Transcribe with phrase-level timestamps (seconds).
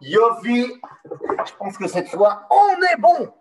[0.00, 0.80] Yofi,
[1.46, 3.32] je pense que cette fois, on est bon.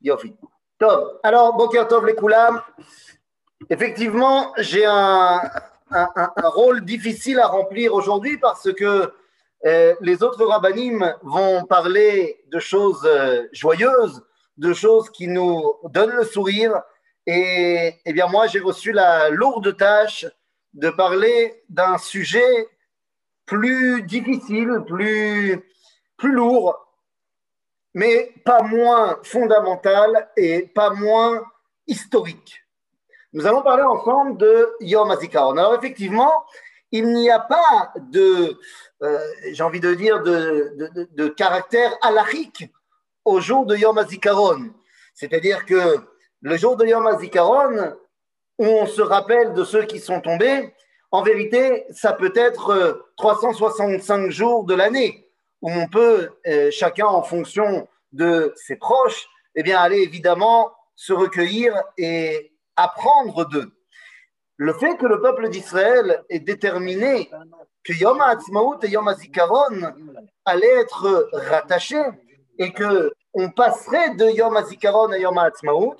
[0.00, 0.34] Yofi.
[0.78, 1.20] Top.
[1.22, 2.60] Alors, Boker Tov les Koulam.
[3.70, 5.40] Effectivement, j'ai un,
[6.42, 9.12] rôle difficile à remplir aujourd'hui parce que
[9.64, 14.22] euh, les autres rabbinim vont parler de choses euh, joyeuses,
[14.56, 16.82] de choses qui nous donnent le sourire.
[17.26, 20.26] Et eh bien, moi, j'ai reçu la lourde tâche
[20.74, 22.68] de parler d'un sujet
[23.46, 25.62] plus difficile, plus
[26.22, 26.78] plus lourd,
[27.94, 31.42] mais pas moins fondamental et pas moins
[31.88, 32.62] historique.
[33.32, 35.56] Nous allons parler ensemble de Yom HaZikaron.
[35.56, 36.44] Alors effectivement,
[36.92, 38.56] il n'y a pas de,
[39.02, 39.18] euh,
[39.50, 42.70] j'ai envie de dire, de, de, de, caractère halachique
[43.24, 44.70] au jour de Yom HaZikaron.
[45.14, 45.98] C'est-à-dire que
[46.42, 47.96] le jour de Yom HaZikaron,
[48.58, 50.72] où on se rappelle de ceux qui sont tombés,
[51.12, 55.28] en vérité, ça peut être 365 jours de l'année
[55.60, 61.12] où on peut, euh, chacun en fonction de ses proches, eh bien, aller évidemment se
[61.12, 63.72] recueillir et apprendre d'eux.
[64.56, 67.30] Le fait que le peuple d'Israël ait déterminé
[67.84, 69.92] que Yom HaAtzmaut et Yom HaZikaron
[70.44, 72.04] allaient être rattachés
[72.58, 75.96] et que on passerait de Yom HaZikaron à Yom HaAtzmaut,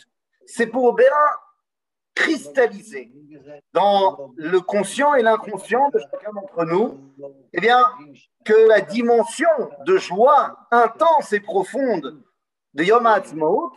[0.46, 1.06] c'est pour bien
[2.14, 3.10] cristalliser
[3.72, 7.00] dans le conscient et l'inconscient de chacun d'entre nous,
[7.52, 7.84] eh bien,
[8.44, 9.48] que la dimension
[9.86, 12.22] de joie intense et profonde
[12.74, 13.72] de Yom HaAtzmaut,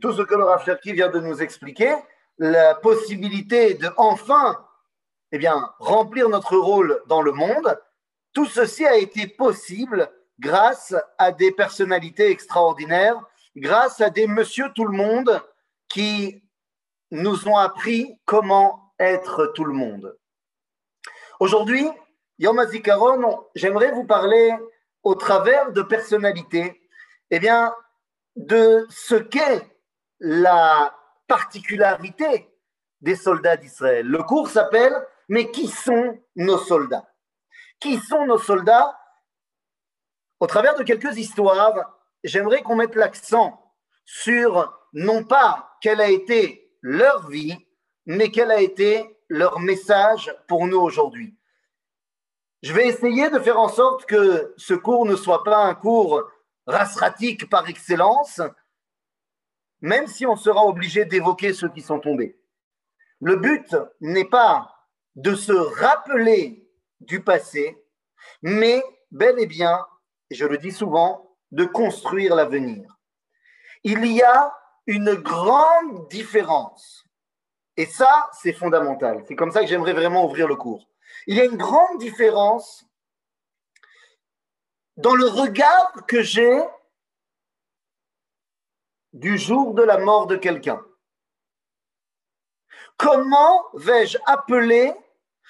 [0.00, 1.94] tout ce que le Rav vient de nous expliquer,
[2.38, 4.56] la possibilité de enfin
[5.32, 7.78] eh bien, remplir notre rôle dans le monde,
[8.32, 13.20] tout ceci a été possible grâce à des personnalités extraordinaires,
[13.56, 15.40] grâce à des monsieur tout le monde
[15.88, 16.42] qui
[17.10, 20.16] nous ont appris comment être tout le monde.
[21.40, 21.88] Aujourd'hui,
[22.38, 24.54] Yom HaZikaron, j'aimerais vous parler
[25.02, 26.80] au travers de personnalités,
[27.30, 27.74] eh bien,
[28.36, 29.66] de ce qu'est
[30.20, 30.94] la
[31.26, 32.50] particularité
[33.00, 34.06] des soldats d'Israël.
[34.06, 34.94] Le cours s'appelle
[35.28, 37.08] Mais qui sont nos soldats?
[37.78, 38.98] Qui sont nos soldats?
[40.40, 43.74] Au travers de quelques histoires, j'aimerais qu'on mette l'accent
[44.04, 47.56] sur non pas quelle a été leur vie,
[48.06, 51.36] mais quel a été leur message pour nous aujourd'hui.
[52.62, 56.22] Je vais essayer de faire en sorte que ce cours ne soit pas un cours
[56.66, 58.40] rasratique par excellence,
[59.80, 62.38] même si on sera obligé d'évoquer ceux qui sont tombés.
[63.20, 64.74] Le but n'est pas
[65.14, 66.68] de se rappeler
[67.00, 67.82] du passé,
[68.42, 69.86] mais bel et bien,
[70.30, 72.98] je le dis souvent, de construire l'avenir.
[73.84, 74.54] Il y a
[74.86, 77.04] une grande différence,
[77.76, 79.24] et ça, c'est fondamental.
[79.26, 80.86] C'est comme ça que j'aimerais vraiment ouvrir le cours.
[81.26, 82.84] Il y a une grande différence
[84.96, 86.60] dans le regard que j'ai
[89.12, 90.84] du jour de la mort de quelqu'un.
[92.96, 94.92] Comment vais-je appeler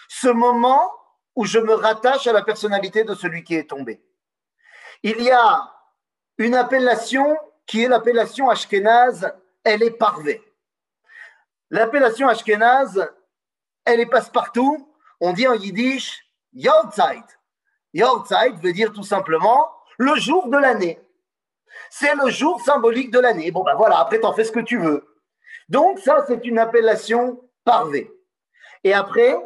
[0.09, 0.93] ce moment
[1.35, 4.05] où je me rattache à la personnalité de celui qui est tombé?
[5.03, 5.75] Il y a
[6.39, 7.37] une appellation
[7.71, 9.33] qui est l'appellation ashkénaze,
[9.63, 10.43] elle est parvée.
[11.71, 13.09] L'appellation ashkénaze,
[13.85, 16.21] elle est passe-partout, on dit en yiddish
[16.53, 17.23] Yortzeit.
[17.95, 20.99] Yortzeit veut dire tout simplement le jour de l'année.
[21.91, 23.53] C'est le jour symbolique de l'année.
[23.53, 25.07] Bon, ben voilà, après, t'en fais ce que tu veux.
[25.69, 28.11] Donc, ça, c'est une appellation parvée.
[28.83, 29.37] Et après,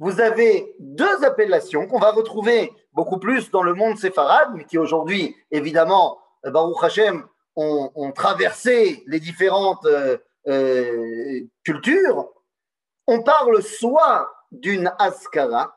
[0.00, 4.78] vous avez deux appellations qu'on va retrouver beaucoup plus dans le monde séfarade, mais qui
[4.78, 7.24] aujourd'hui, évidemment, euh, Baruch Hashem,
[7.58, 12.30] ont, traversé les différentes euh, euh, cultures.
[13.06, 15.76] On parle soit d'une askara,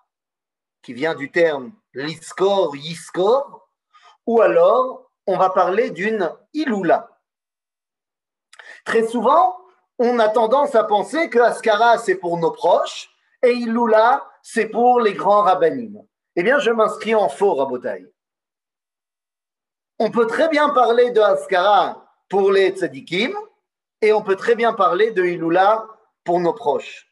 [0.84, 3.68] qui vient du terme liskor, yiskor,
[4.26, 7.10] ou alors on va parler d'une iloula.
[8.86, 9.58] Très souvent,
[10.00, 13.10] on a tendance à penser que askara c'est pour nos proches
[13.44, 16.02] et iloula c'est pour les grands rabbinim.
[16.36, 18.11] Eh bien, je m'inscris en faux, Rabotai.
[20.04, 23.36] On peut très bien parler de askara pour les tzadikim
[24.02, 25.86] et on peut très bien parler de iloula
[26.24, 27.08] pour nos proches.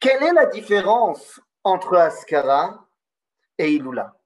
[0.00, 2.88] Quelle est la différence entre Askara
[3.56, 4.16] et Ilula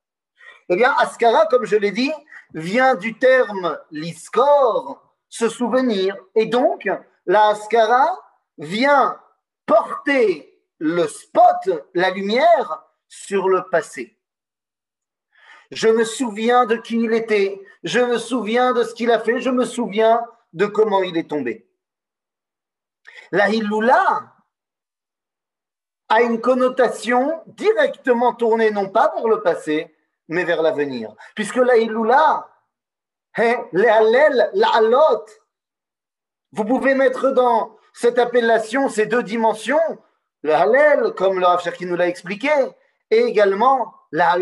[0.71, 2.15] Eh bien, Askara, comme je l'ai dit,
[2.55, 6.17] vient du terme liskor, se souvenir.
[6.35, 6.89] Et donc,
[7.27, 7.53] la
[8.57, 9.21] vient
[9.67, 14.16] porter le spot, la lumière, sur le passé.
[15.71, 19.41] Je me souviens de qui il était, je me souviens de ce qu'il a fait,
[19.41, 21.67] je me souviens de comment il est tombé.
[23.33, 24.37] La Ilula,
[26.09, 29.95] a une connotation directement tournée non pas vers le passé,
[30.29, 31.15] mais vers l'avenir.
[31.35, 31.75] Puisque la
[33.37, 35.27] hein, les Hallel, la Halot,
[36.53, 39.79] vous pouvez mettre dans cette appellation ces deux dimensions,
[40.43, 42.51] le Hallel, comme le Rav qui nous l'a expliqué,
[43.11, 44.37] et également la.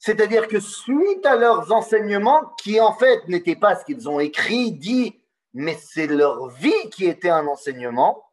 [0.00, 4.72] C'est-à-dire que suite à leurs enseignements, qui en fait n'étaient pas ce qu'ils ont écrit,
[4.72, 5.20] dit,
[5.52, 8.24] mais c'est leur vie qui était un enseignement,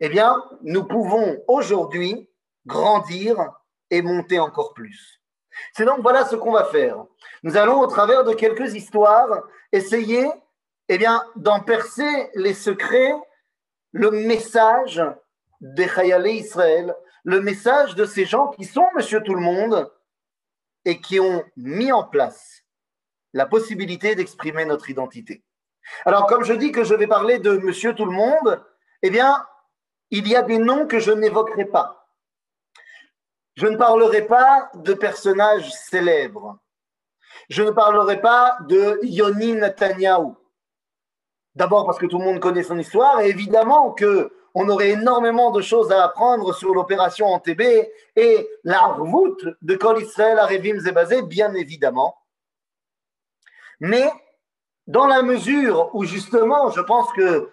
[0.00, 2.28] eh bien, nous pouvons aujourd'hui
[2.66, 3.52] grandir
[3.90, 5.22] et monter encore plus.
[5.72, 7.04] C'est donc voilà ce qu'on va faire.
[7.44, 10.28] Nous allons, au travers de quelques histoires, essayer
[10.88, 13.14] eh bien, d'en percer les secrets,
[13.92, 15.02] le message
[15.60, 19.88] des Chayalé Israël, le message de ces gens qui sont Monsieur Tout le Monde
[20.84, 22.64] et qui ont mis en place
[23.32, 25.44] la possibilité d'exprimer notre identité.
[26.04, 28.64] Alors, comme je dis que je vais parler de Monsieur Tout le Monde,
[29.02, 29.46] eh bien,
[30.10, 32.08] il y a des noms que je n'évoquerai pas.
[33.56, 36.58] Je ne parlerai pas de personnages célèbres.
[37.50, 40.34] Je ne parlerai pas de Yoni Netanyahu.
[41.54, 45.52] D'abord parce que tout le monde connaît son histoire et évidemment que on aurait énormément
[45.52, 50.80] de choses à apprendre sur l'opération Antébé et la route de Kol Israël à Revim
[50.80, 52.16] Zebazé, bien évidemment.
[53.78, 54.10] Mais
[54.88, 57.50] dans la mesure où justement, je pense que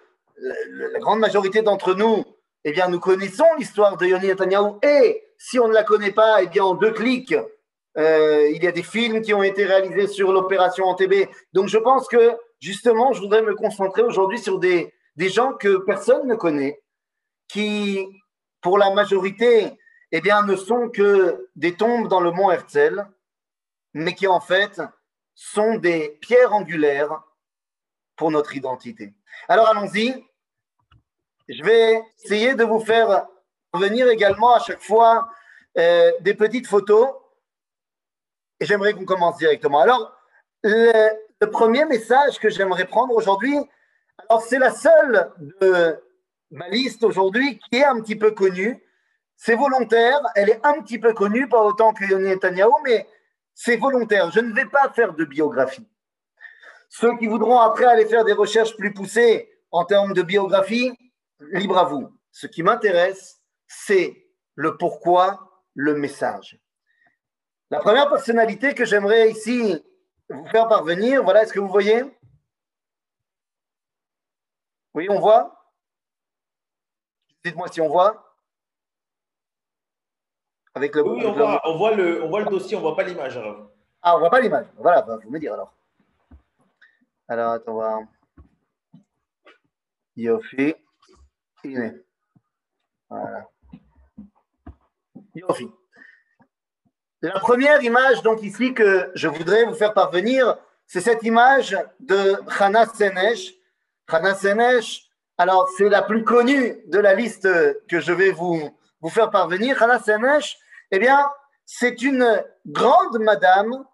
[0.68, 2.24] la grande majorité d'entre nous
[2.64, 6.42] eh bien, nous connaissons l'histoire de Yoni Netanyahu et si on ne la connaît pas,
[6.42, 7.36] eh bien, en deux clics,
[7.96, 11.28] euh, il y a des films qui ont été réalisés sur l'opération Antébé.
[11.52, 15.76] Donc, je pense que justement, je voudrais me concentrer aujourd'hui sur des, des gens que
[15.76, 16.82] personne ne connaît,
[17.48, 18.06] qui,
[18.60, 19.78] pour la majorité,
[20.12, 23.06] eh bien, ne sont que des tombes dans le mont Herzl,
[23.94, 24.80] mais qui en fait
[25.34, 27.22] sont des pierres angulaires
[28.16, 29.14] pour notre identité.
[29.48, 30.26] Alors allons-y,
[31.48, 33.26] je vais essayer de vous faire
[33.74, 35.28] venir également à chaque fois
[35.78, 37.08] euh, des petites photos.
[38.58, 39.80] Et j'aimerais qu'on commence directement.
[39.80, 40.16] Alors,
[40.62, 43.58] le, premier message que j'aimerais prendre aujourd'hui,
[44.28, 46.02] alors c'est la seule de
[46.50, 48.82] ma liste aujourd'hui qui est un petit peu connue.
[49.36, 53.06] C'est volontaire, elle est un petit peu connue, pas autant que Yoni Netanyahu, mais
[53.54, 54.30] c'est volontaire.
[54.30, 55.86] Je ne vais pas faire de biographie.
[56.88, 60.92] Ceux qui voudront après aller faire des recherches plus poussées en termes de biographie,
[61.40, 62.08] libre à vous.
[62.30, 66.58] Ce qui m'intéresse, c'est le pourquoi, le message.
[67.70, 69.82] La première personnalité que j'aimerais ici
[70.30, 72.04] vous faire parvenir, voilà, est-ce que vous voyez?
[74.94, 75.55] Oui, on voit?
[77.46, 78.34] Dites-moi si on voit.
[80.74, 82.96] Avec le, oui, on, voit, on, voit, le, on voit le dossier, on ne voit
[82.96, 83.40] pas l'image.
[84.02, 84.66] Ah, on ne voit pas l'image.
[84.76, 85.72] Voilà, bah, vous me dire alors.
[87.28, 88.00] Alors, attends, on va.
[90.16, 90.74] Yofi.
[93.08, 93.48] Voilà.
[97.22, 100.58] La première image donc ici que je voudrais vous faire parvenir,
[100.88, 103.54] c'est cette image de Hana Senesh.
[104.08, 105.05] Hana Senesh,
[105.38, 107.48] alors c'est la plus connue de la liste
[107.88, 109.82] que je vais vous, vous faire parvenir.
[109.82, 110.58] Hana Senesh,
[110.90, 111.30] eh bien,
[111.64, 113.84] c'est une grande madame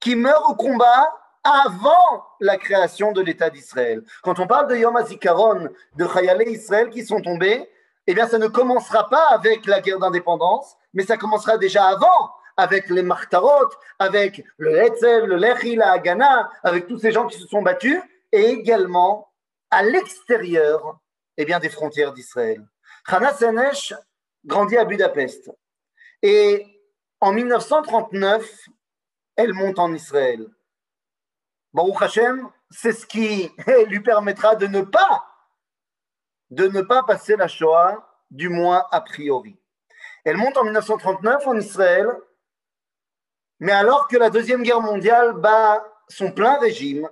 [0.00, 1.08] qui meurt au combat
[1.44, 4.02] avant la création de l'État d'Israël.
[4.22, 7.68] Quand on parle de Yom HaZikaron, de Chayalé Israël qui sont tombés,
[8.06, 12.32] eh bien, ça ne commencera pas avec la guerre d'indépendance, mais ça commencera déjà avant,
[12.56, 17.38] avec les Martarot, avec le Hetzel, le Lechi, la Haganah, avec tous ces gens qui
[17.38, 18.00] se sont battus,
[18.32, 19.31] et également
[19.72, 21.00] à l'extérieur
[21.36, 22.64] eh bien, des frontières d'Israël.
[23.06, 23.94] Hana Senesh
[24.44, 25.50] grandit à Budapest.
[26.20, 26.66] Et
[27.20, 28.68] en 1939,
[29.36, 30.46] elle monte en Israël.
[31.72, 33.50] Baruch Hashem, c'est ce qui
[33.88, 35.26] lui permettra de ne pas,
[36.50, 39.58] de ne pas passer la Shoah, du moins a priori.
[40.24, 42.08] Elle monte en 1939 en Israël,
[43.58, 47.08] mais alors que la Deuxième Guerre mondiale bat son plein régime,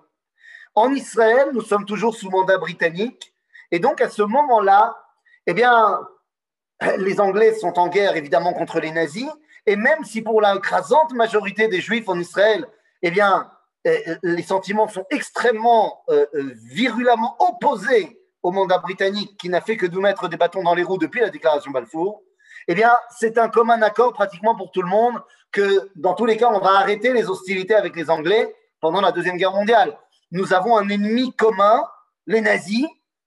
[0.75, 3.33] en Israël, nous sommes toujours sous mandat britannique,
[3.71, 4.97] et donc à ce moment-là,
[5.47, 6.00] eh bien,
[6.99, 9.29] les Anglais sont en guerre évidemment contre les nazis,
[9.67, 12.67] et même si pour l'écrasante majorité des Juifs en Israël,
[13.03, 13.50] eh bien,
[13.87, 19.77] euh, les sentiments sont extrêmement euh, euh, virulemment opposés au mandat britannique qui n'a fait
[19.77, 22.23] que nous mettre des bâtons dans les roues depuis la déclaration Balfour,
[22.69, 26.37] eh bien, c'est un commun accord pratiquement pour tout le monde que dans tous les
[26.37, 29.97] cas, on va arrêter les hostilités avec les Anglais pendant la Deuxième Guerre mondiale.
[30.31, 31.83] Nous avons un ennemi commun,
[32.27, 32.87] les nazis,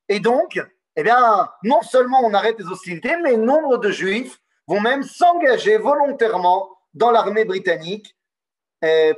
[0.10, 0.60] et donc,
[0.96, 5.78] eh bien, non seulement on arrête les hostilités, mais nombre de juifs vont même s'engager
[5.78, 8.16] volontairement dans l'armée britannique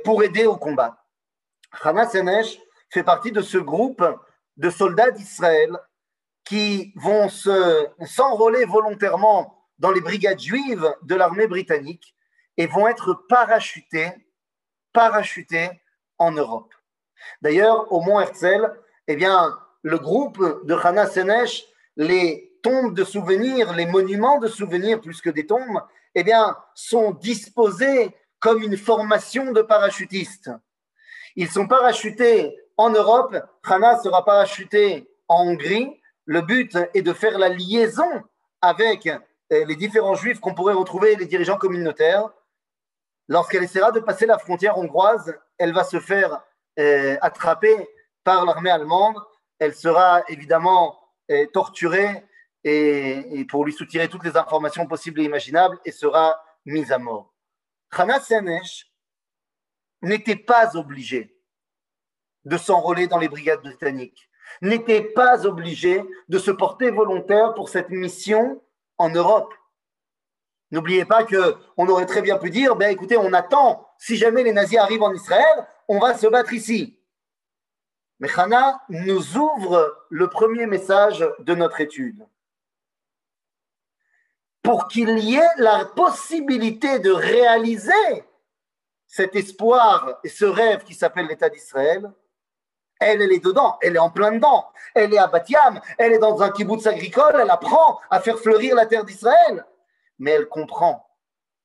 [0.04, 1.04] pour aider au combat.
[1.82, 2.58] Hana Senesh
[2.90, 4.04] fait partie de ce groupe
[4.56, 5.76] de soldats d'Israël
[6.44, 12.14] qui vont s'enrôler volontairement dans les brigades juives de l'armée britannique
[12.56, 14.12] et vont être parachutés,
[14.92, 15.68] parachutés
[16.18, 16.72] en Europe.
[17.42, 18.72] D'ailleurs, au Mont Herzl,
[19.08, 21.64] eh bien, le groupe de Hana Senesh,
[21.96, 25.80] les tombes de souvenirs, les monuments de souvenirs plus que des tombes,
[26.14, 30.50] eh bien, sont disposés comme une formation de parachutistes.
[31.36, 36.00] Ils sont parachutés en Europe, Hana sera parachuté en Hongrie.
[36.24, 38.22] Le but est de faire la liaison
[38.60, 39.18] avec euh,
[39.50, 42.30] les différents juifs qu'on pourrait retrouver, les dirigeants communautaires.
[43.28, 46.42] Lorsqu'elle essaiera de passer la frontière hongroise, elle va se faire
[47.20, 47.88] attrapée
[48.26, 49.16] par l'armée allemande.
[49.58, 52.24] Elle sera évidemment euh, torturée
[52.62, 57.32] et, pour lui soutirer toutes les informations possibles et imaginables et sera mise à mort.
[57.90, 58.90] Hana Senesh
[60.02, 61.36] n'était pas obligé
[62.44, 64.28] de s'enrôler dans les brigades britanniques,
[64.62, 68.62] n'était pas obligé de se porter volontaire pour cette mission
[68.98, 69.52] en Europe.
[70.70, 74.42] N'oubliez pas que on aurait très bien pu dire, ben écoutez, on attend, si jamais
[74.42, 76.98] les nazis arrivent en Israël, on va se battre ici.
[78.18, 82.26] Mais Hana nous ouvre le premier message de notre étude.
[84.62, 88.24] Pour qu'il y ait la possibilité de réaliser
[89.06, 92.10] cet espoir et ce rêve qui s'appelle l'État d'Israël,
[92.98, 94.72] elle, elle est dedans, elle est en plein dedans.
[94.94, 98.74] Elle est à Batiam, elle est dans un kibbutz agricole, elle apprend à faire fleurir
[98.74, 99.66] la terre d'Israël.
[100.18, 101.06] Mais elle comprend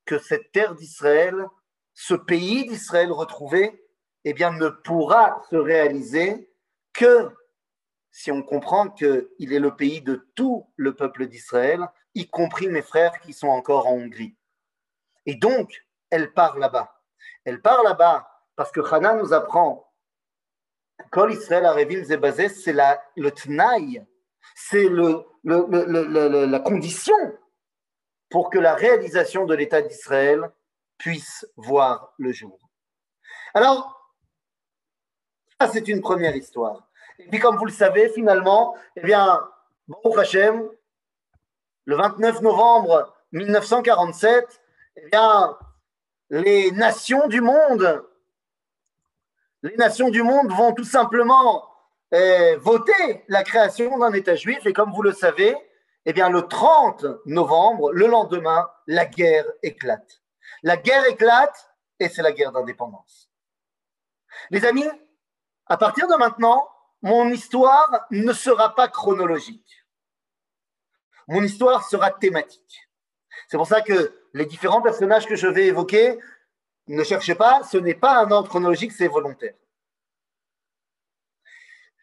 [0.06, 1.48] que cette terre d'Israël,
[1.94, 3.81] ce pays d'Israël retrouvé,
[4.26, 6.50] eh bien, ne pourra se réaliser
[6.94, 7.30] que
[8.12, 12.82] si on comprend qu'il est le pays de tout le peuple d'Israël, y compris mes
[12.82, 14.36] frères qui sont encore en Hongrie.
[15.26, 17.02] Et donc, elle part là-bas.
[17.46, 19.88] Elle part là-bas parce que Hana nous apprend
[21.10, 24.06] Kol Israël Arevim basé, c'est le tnaï,
[24.56, 24.90] c'est
[25.44, 27.16] la condition
[28.30, 30.52] pour que la réalisation de l'État d'Israël
[30.98, 32.60] puisse voir le jour.
[33.54, 34.01] Alors,
[35.68, 36.88] c'est une première histoire.
[37.20, 39.40] Et puis comme vous le savez, finalement, eh bien,
[40.18, 40.68] Hashem,
[41.86, 44.62] le 29 novembre 1947,
[44.98, 45.58] eh bien,
[46.30, 48.04] les nations du monde
[49.64, 51.64] les nations du monde vont tout simplement
[52.12, 54.66] eh, voter la création d'un État juif.
[54.66, 55.56] Et comme vous le savez,
[56.06, 60.22] eh bien, le 30 novembre, le lendemain, la guerre éclate.
[60.64, 63.30] La guerre éclate et c'est la guerre d'indépendance.
[64.50, 64.88] Les amis,
[65.72, 66.68] à partir de maintenant,
[67.02, 69.86] mon histoire ne sera pas chronologique.
[71.30, 72.90] Mon histoire sera thématique.
[73.48, 76.20] C'est pour ça que les différents personnages que je vais évoquer
[76.88, 79.54] ne cherchez pas, ce n'est pas un ordre chronologique, c'est volontaire.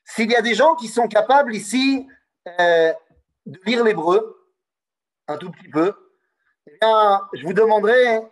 [0.07, 2.09] S'il y a des gens qui sont capables ici
[2.59, 2.95] euh,
[3.45, 4.49] de lire l'hébreu,
[5.27, 5.93] un tout petit peu,
[6.67, 8.23] eh bien, je vous demanderai,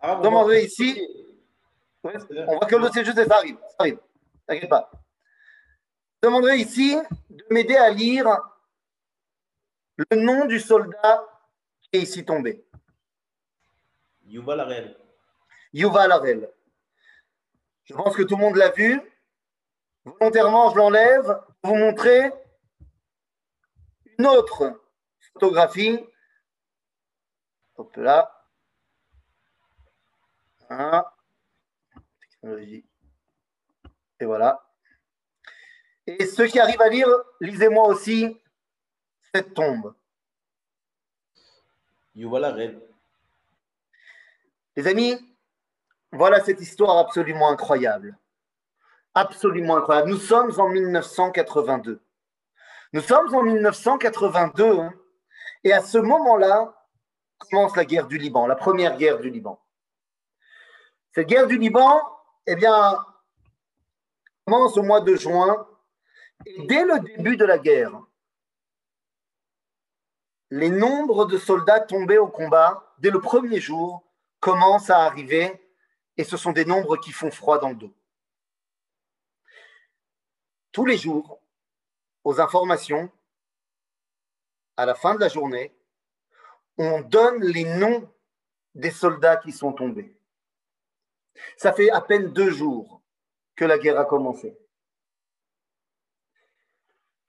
[0.00, 1.00] ah, demanderai ici,
[2.02, 3.98] on voit que le dossier juste, ça arrive, ça arrive,
[4.48, 4.90] t'inquiète pas.
[6.22, 6.96] Je demanderai ici
[7.30, 8.26] de m'aider à lire
[9.96, 11.24] le nom du soldat
[11.82, 12.66] qui est ici tombé.
[14.24, 14.96] Yuval Arel.
[15.72, 16.52] Yuval Harel.
[17.84, 19.00] Je pense que tout le monde l'a vu.
[20.04, 22.32] Volontairement, je l'enlève pour vous montrer
[24.18, 24.80] une autre
[25.32, 26.04] photographie.
[27.76, 28.34] Hop là.
[32.20, 32.84] Technologie.
[34.20, 34.64] Et voilà.
[36.06, 37.08] Et ceux qui arrivent à lire,
[37.40, 38.40] lisez-moi aussi
[39.34, 39.94] cette tombe.
[44.76, 45.36] Les amis,
[46.12, 48.18] voilà cette histoire absolument incroyable.
[49.14, 50.08] Absolument incroyable.
[50.10, 52.02] Nous sommes en 1982.
[52.92, 54.94] Nous sommes en 1982 hein,
[55.62, 56.74] et à ce moment-là
[57.38, 59.60] commence la guerre du Liban, la première guerre du Liban.
[61.12, 62.00] Cette guerre du Liban,
[62.46, 62.98] eh bien,
[64.48, 65.68] commence au mois de juin
[66.46, 68.00] et dès le début de la guerre,
[70.48, 74.02] les nombres de soldats tombés au combat, dès le premier jour,
[74.40, 75.70] commencent à arriver
[76.16, 77.94] et ce sont des nombres qui font froid dans le dos.
[80.72, 81.42] Tous les jours,
[82.24, 83.10] aux informations,
[84.78, 85.76] à la fin de la journée,
[86.78, 88.10] on donne les noms
[88.74, 90.16] des soldats qui sont tombés.
[91.58, 92.97] Ça fait à peine deux jours
[93.64, 94.56] la guerre a commencé.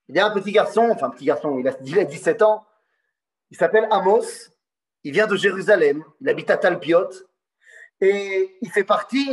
[0.07, 2.41] Il y a un petit garçon, enfin un petit garçon, il a, il a 17
[2.41, 2.65] ans,
[3.51, 4.49] il s'appelle Amos,
[5.03, 7.09] il vient de Jérusalem, il habite à Talpiot,
[8.01, 9.27] et il fait partie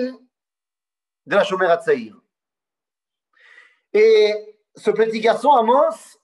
[1.27, 2.21] de la Shomer Hatzaïr.
[3.93, 6.19] Et ce petit garçon, Amos,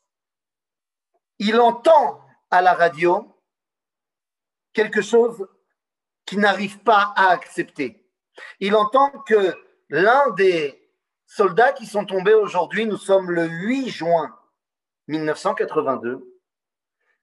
[1.38, 3.34] il entend à la radio
[4.72, 5.46] quelque chose
[6.26, 8.06] qui n'arrive pas à accepter.
[8.60, 9.54] Il entend que
[9.92, 10.90] l'un des
[11.26, 14.36] soldats qui sont tombés aujourd'hui, nous sommes le 8 juin
[15.06, 16.26] 1982,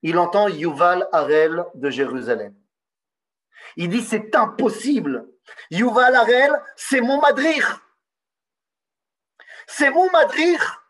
[0.03, 2.55] il entend Yuval Harel de Jérusalem.
[3.75, 5.27] Il dit c'est impossible.
[5.71, 7.81] Yuval Harel, c'est mon madrir.
[9.67, 10.83] C'est mon madrir.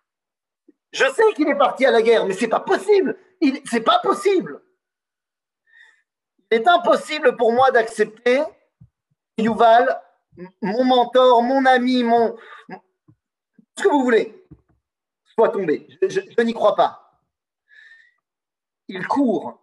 [0.92, 3.18] Je sais qu'il est parti à la guerre, mais c'est pas possible.
[3.66, 4.62] C'est pas possible.
[6.52, 8.44] Il est impossible pour moi d'accepter
[9.38, 10.02] Yuval,
[10.62, 12.38] mon mentor, mon ami, mon
[13.80, 14.46] ce que vous voulez,
[15.34, 15.88] soit tombé.
[16.02, 17.22] Je, n'y crois pas.
[18.88, 19.62] Il court,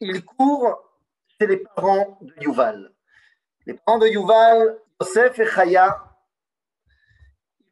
[0.00, 0.82] il court
[1.38, 2.92] chez les parents de Yuval.
[3.66, 6.04] Les parents de Yuval, Joseph et Chaya,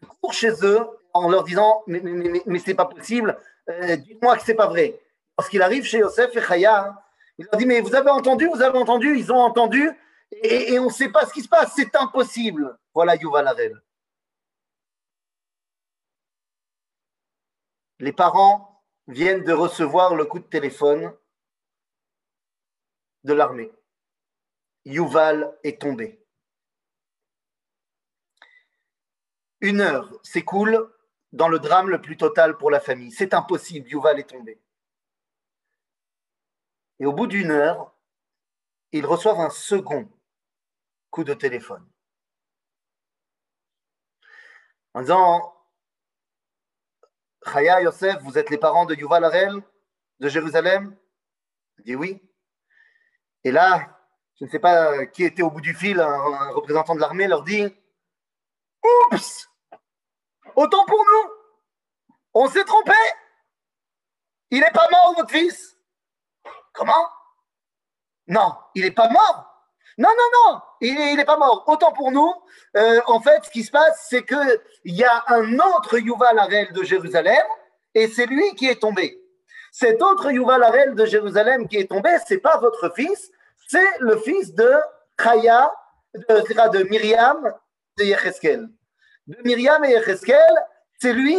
[0.01, 4.37] ils courent chez eux en leur disant Mais, mais, mais, c'est pas possible, euh, dites-moi
[4.37, 4.99] que c'est pas vrai.
[5.39, 7.03] Lorsqu'il arrive chez Joseph et Chaya,
[7.37, 9.91] il leur dit Mais vous avez entendu, vous avez entendu, ils ont entendu,
[10.41, 12.79] et, on ne sait pas ce qui se passe, c'est impossible.
[12.95, 13.83] Voilà Yuval Harel.
[17.99, 21.15] Les parents viennent de recevoir le coup de téléphone
[23.25, 23.71] de l'armée.
[24.85, 26.19] Yuval est tombé.
[29.61, 30.93] Une heure s'écoule
[31.33, 33.13] dans le drame le plus total pour la famille.
[33.13, 34.61] C'est impossible, Yuval est tombé.
[36.99, 37.95] Et au bout d'une heure,
[38.91, 40.09] ils reçoivent un second
[41.13, 41.87] coup de téléphone.
[44.95, 45.55] En disant
[47.45, 49.63] Chaya Yosef, vous êtes les parents de Yuval Harel
[50.21, 50.97] de Jérusalem?
[51.79, 52.21] Il dit oui.
[53.45, 54.01] Et là,
[54.41, 57.43] je ne sais pas qui était au bout du fil, un, représentant de l'armée leur
[57.43, 57.65] dit
[59.13, 59.51] Oups!
[60.57, 61.33] Autant pour nous!
[62.35, 62.93] On s'est trompé!
[64.51, 65.77] Il n'est pas mort, votre fils!
[66.73, 67.07] Comment?
[68.29, 69.52] Non, il n'est pas mort
[69.99, 71.65] non, non, non, il n'est pas mort.
[71.67, 72.33] Autant pour nous,
[72.77, 76.73] euh, en fait, ce qui se passe, c'est qu'il y a un autre Yuval Harel
[76.73, 77.45] de Jérusalem,
[77.95, 79.21] et c'est lui qui est tombé.
[79.71, 83.31] Cet autre Yuval Harel de Jérusalem qui est tombé, c'est pas votre fils,
[83.69, 84.71] c'est le fils de
[85.23, 85.73] Chaya,
[86.15, 87.53] de, de Myriam,
[87.99, 88.69] de Yecheskel.
[89.27, 90.55] De Myriam et Yecheskel,
[91.01, 91.39] c'est lui,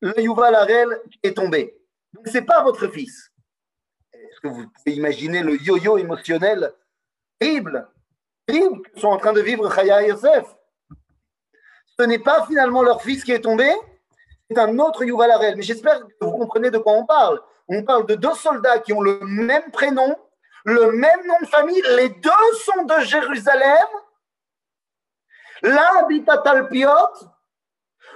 [0.00, 1.76] le Yuval Harel, qui est tombé.
[2.12, 3.30] Donc, c'est pas votre fils.
[4.12, 6.72] Est-ce que vous pouvez imaginer le yo-yo émotionnel
[7.42, 7.88] terrible,
[8.46, 10.46] terrible que sont en train de vivre Chaya et Yosef.
[11.98, 13.70] Ce n'est pas finalement leur fils qui est tombé,
[14.48, 15.56] c'est un autre Yuval Harel.
[15.56, 17.40] Mais j'espère que vous comprenez de quoi on parle.
[17.68, 20.16] On parle de deux soldats qui ont le même prénom,
[20.64, 23.88] le même nom de famille, les deux sont de Jérusalem.
[25.62, 26.88] L'un habite à Talpiot,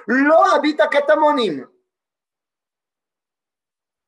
[0.07, 1.67] l'autre habite à Katamonim.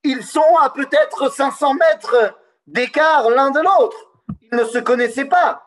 [0.05, 4.08] Ils sont à peut-être 500 mètres d'écart l'un de l'autre.
[4.53, 5.65] Ne se connaissaient pas.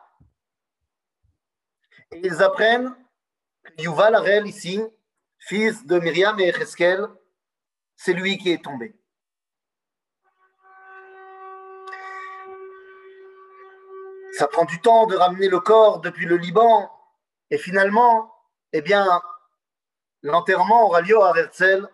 [2.12, 2.94] Ils apprennent
[3.64, 4.82] que Yuval Harel, ici,
[5.38, 7.06] fils de Myriam et Echeskel,
[7.96, 8.94] c'est lui qui est tombé.
[14.32, 16.90] Ça prend du temps de ramener le corps depuis le Liban.
[17.50, 18.34] Et finalement,
[18.72, 19.06] eh bien,
[20.22, 21.88] l'enterrement aura lieu à Herzl,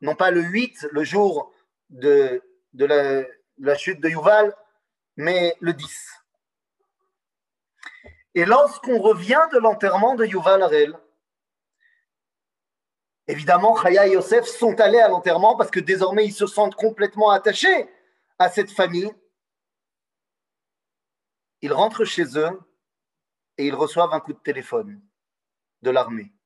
[0.00, 1.52] non pas le 8, le jour
[1.90, 2.40] de
[2.72, 4.54] la chute de Yuval,
[5.16, 6.22] mais le 10.
[8.34, 10.98] Et lorsqu'on revient de l'enterrement de Yuval Harel,
[13.26, 17.30] évidemment, Chaya et Yosef sont allés à l'enterrement parce que désormais ils se sentent complètement
[17.30, 17.88] attachés
[18.38, 19.12] à cette famille.
[21.62, 22.60] Ils rentrent chez eux
[23.56, 25.00] et ils reçoivent un coup de téléphone
[25.82, 26.36] de l'armée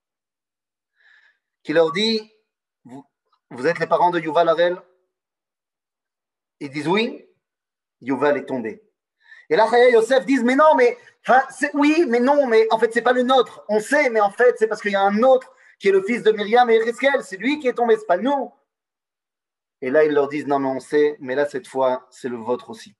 [1.63, 2.21] qui leur dit
[2.85, 4.81] Vous, êtes les parents de Yuval Harel?
[6.61, 7.27] Ils disent Oui.
[8.01, 8.83] Yuval est tombé.
[9.49, 10.97] Et là, et Yosef disent, mais non, mais,
[11.75, 13.65] oui, mais non, mais en fait, c'est pas le nôtre.
[13.69, 16.03] On sait, mais en fait, c'est parce qu'il y a un autre qui est le
[16.03, 17.23] fils de Myriam et Ereskel.
[17.23, 18.53] C'est lui qui est tombé, c'est pas nous.
[19.83, 22.37] Et là, ils leur disent, non, mais on sait, mais là, cette fois, c'est le
[22.37, 22.95] vôtre aussi.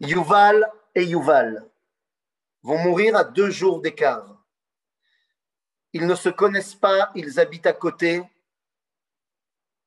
[0.00, 1.68] Yuval et Yuval
[2.62, 4.42] vont mourir à deux jours d'écart.
[5.92, 8.22] Ils ne se connaissent pas, ils habitent à côté,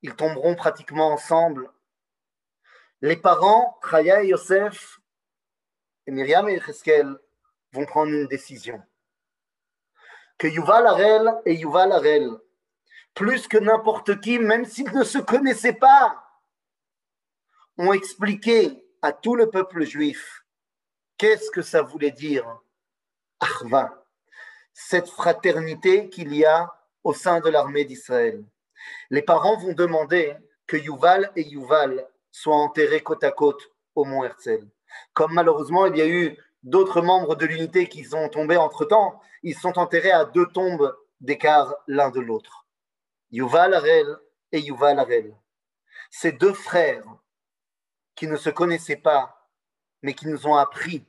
[0.01, 1.71] ils tomberont pratiquement ensemble
[3.01, 4.99] les parents, Chaya et Yosef,
[6.07, 7.17] et Myriam et Cheskel,
[7.73, 8.81] vont prendre une décision.
[10.37, 12.29] Que Yuval Harel et Yuval Harel,
[13.13, 16.21] plus que n'importe qui, même s'ils ne se connaissaient pas,
[17.77, 20.43] ont expliqué à tout le peuple juif
[21.17, 22.59] qu'est-ce que ça voulait dire
[23.39, 24.05] Arva,
[24.73, 28.43] cette fraternité qu'il y a au sein de l'armée d'Israël.
[29.09, 30.35] Les parents vont demander
[30.67, 34.67] que Yuval et Yuval soient enterrés côte à côte au mont Herzl.
[35.13, 39.57] Comme malheureusement, il y a eu d'autres membres de l'unité qui sont tombés entre-temps, ils
[39.57, 42.67] sont enterrés à deux tombes d'écart l'un de l'autre.
[43.31, 44.17] Yuval Arel
[44.51, 45.33] et Yuval Arel.
[46.11, 47.05] Ces deux frères
[48.15, 49.49] qui ne se connaissaient pas,
[50.01, 51.05] mais qui nous ont appris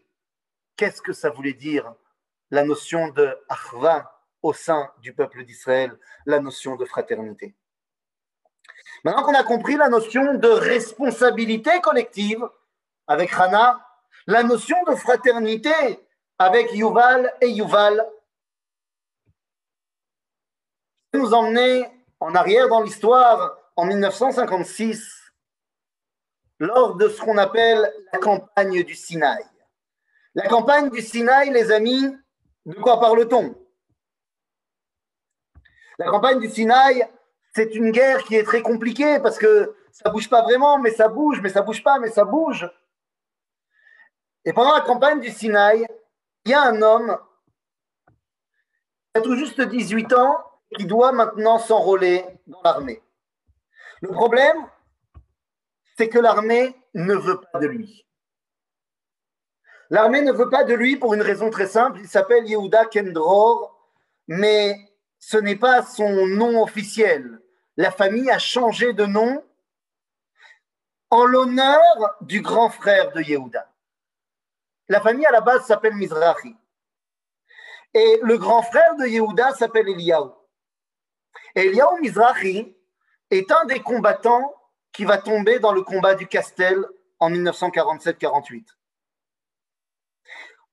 [0.77, 1.93] qu'est-ce que ça voulait dire
[2.53, 7.57] la notion de Achva au sein du peuple d'Israël, la notion de fraternité.
[9.07, 12.45] Maintenant qu'on a compris la notion de responsabilité collective
[13.07, 13.81] avec Hana,
[14.27, 15.71] la notion de fraternité
[16.41, 18.05] avec Yuval et Yuval,
[21.15, 21.89] nous emmener
[22.19, 25.31] en arrière dans l'histoire en 1956,
[26.59, 29.47] lors de ce qu'on appelle la campagne du Sinaï.
[30.35, 32.03] La campagne du Sinaï, les amis,
[32.65, 33.55] de quoi parle-t-on?
[35.97, 37.09] La campagne du Sinaï,
[37.57, 41.09] c'est une guerre qui est très compliquée parce que ça bouge pas vraiment, mais ça
[41.09, 42.71] bouge, mais ça bouge pas, mais ça bouge.
[44.45, 45.87] Et pendant la campagne du Sinaï,
[46.45, 47.19] il y a un homme
[48.07, 50.37] qui a tout juste 18 ans
[50.77, 53.03] qui doit maintenant s'enrôler dans l'armée.
[54.03, 54.67] Le problème,
[55.97, 58.07] c'est que l'armée ne veut pas de lui.
[59.89, 62.01] L'armée ne veut pas de lui pour une raison très simple.
[62.01, 63.91] Il s'appelle Yehuda Kendror,
[64.29, 64.77] mais
[65.19, 67.41] ce n'est pas son nom officiel.
[67.77, 69.45] La famille a changé de nom
[71.11, 73.73] en l'honneur du grand frère de Yehuda.
[74.89, 76.57] La famille à la base s'appelle Mizrahi.
[77.95, 80.31] Et le grand frère de Yehuda s'appelle Eliyahu.
[81.55, 82.77] Et Eliyahu Mizrahi
[83.31, 84.55] est un des combattants
[84.93, 86.85] qui va tomber dans le combat du Castel
[87.19, 88.77] en 1947-48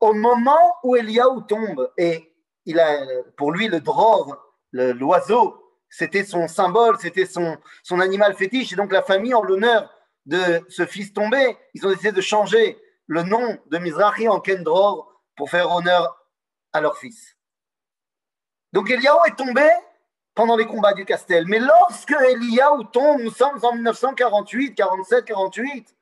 [0.03, 2.35] au moment où Eliaou tombe, et
[2.65, 3.05] il a,
[3.37, 4.35] pour lui, le dror,
[4.73, 5.62] l'oiseau,
[5.93, 7.59] c'était son symbole, c'était son,
[7.99, 9.93] animal fétiche, et donc la famille, en l'honneur
[10.25, 15.13] de ce fils tombé, ils ont décidé de changer le nom de Mizrahi en Kendror
[15.35, 16.17] pour faire honneur
[16.71, 17.37] à leur fils.
[18.71, 19.69] Donc Eliaou est tombé
[20.33, 21.45] pendant les combats du Castel.
[21.47, 25.95] Mais lorsque Eliaou tombe, nous sommes en 1948, 47, 48.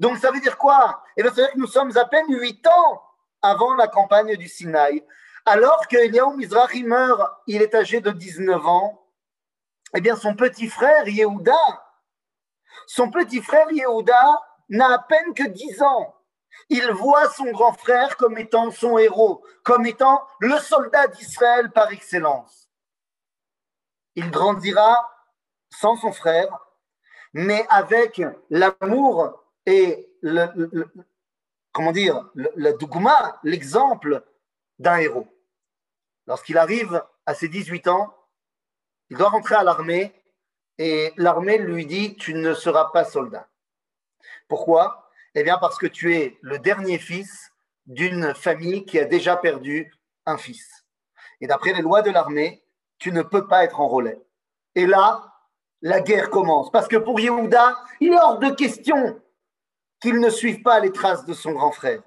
[0.00, 1.04] Donc ça veut dire quoi?
[1.16, 3.02] Eh bien ça veut que nous sommes à peine 8 ans
[3.42, 5.04] avant la campagne du Sinaï.
[5.44, 9.05] Alors que Eliaou Mizrahi meurt, il est âgé de 19 ans,
[9.94, 11.54] eh bien son petit frère Yehuda,
[12.86, 16.14] son petit frère Yehuda n'a à peine que 10 ans.
[16.68, 21.92] Il voit son grand frère comme étant son héros, comme étant le soldat d'Israël par
[21.92, 22.70] excellence.
[24.14, 25.10] Il grandira
[25.70, 26.48] sans son frère,
[27.34, 30.46] mais avec l'amour et le,
[31.72, 32.76] comment dire, le, le
[33.44, 34.24] l'exemple
[34.78, 35.28] d'un héros.
[36.26, 38.14] Lorsqu'il arrive à ses 18 ans,
[39.10, 40.12] il doit rentrer à l'armée
[40.78, 43.48] et l'armée lui dit Tu ne seras pas soldat.
[44.48, 45.10] Pourquoi?
[45.34, 47.50] Eh bien, parce que tu es le dernier fils
[47.86, 49.92] d'une famille qui a déjà perdu
[50.24, 50.84] un fils.
[51.40, 52.64] Et d'après les lois de l'armée,
[52.98, 54.18] tu ne peux pas être enrôlé.
[54.74, 55.32] Et là,
[55.82, 56.70] la guerre commence.
[56.70, 59.20] Parce que pour Yehuda, il est hors de question
[60.00, 62.02] qu'il ne suive pas les traces de son grand frère.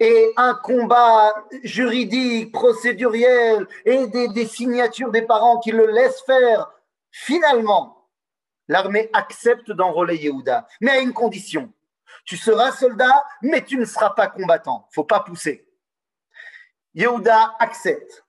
[0.00, 6.70] Et un combat juridique, procéduriel et des, signatures des parents qui le laissent faire,
[7.10, 8.08] finalement,
[8.68, 11.72] l'armée accepte d'enrôler Yehuda, mais à une condition.
[12.24, 14.88] Tu seras soldat, mais tu ne seras pas combattant.
[14.92, 15.66] faut pas pousser.
[16.94, 18.24] Yehuda accepte.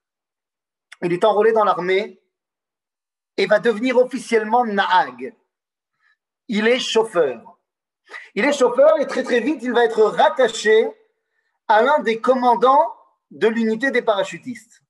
[1.01, 2.21] Il est enrôlé dans l'armée
[3.37, 5.35] et va devenir officiellement Nahag.
[6.47, 7.59] Il est chauffeur.
[8.35, 10.87] Il est chauffeur et très très vite, il va être rattaché
[11.67, 12.95] à l'un des commandants
[13.31, 14.81] de l'unité des parachutistes.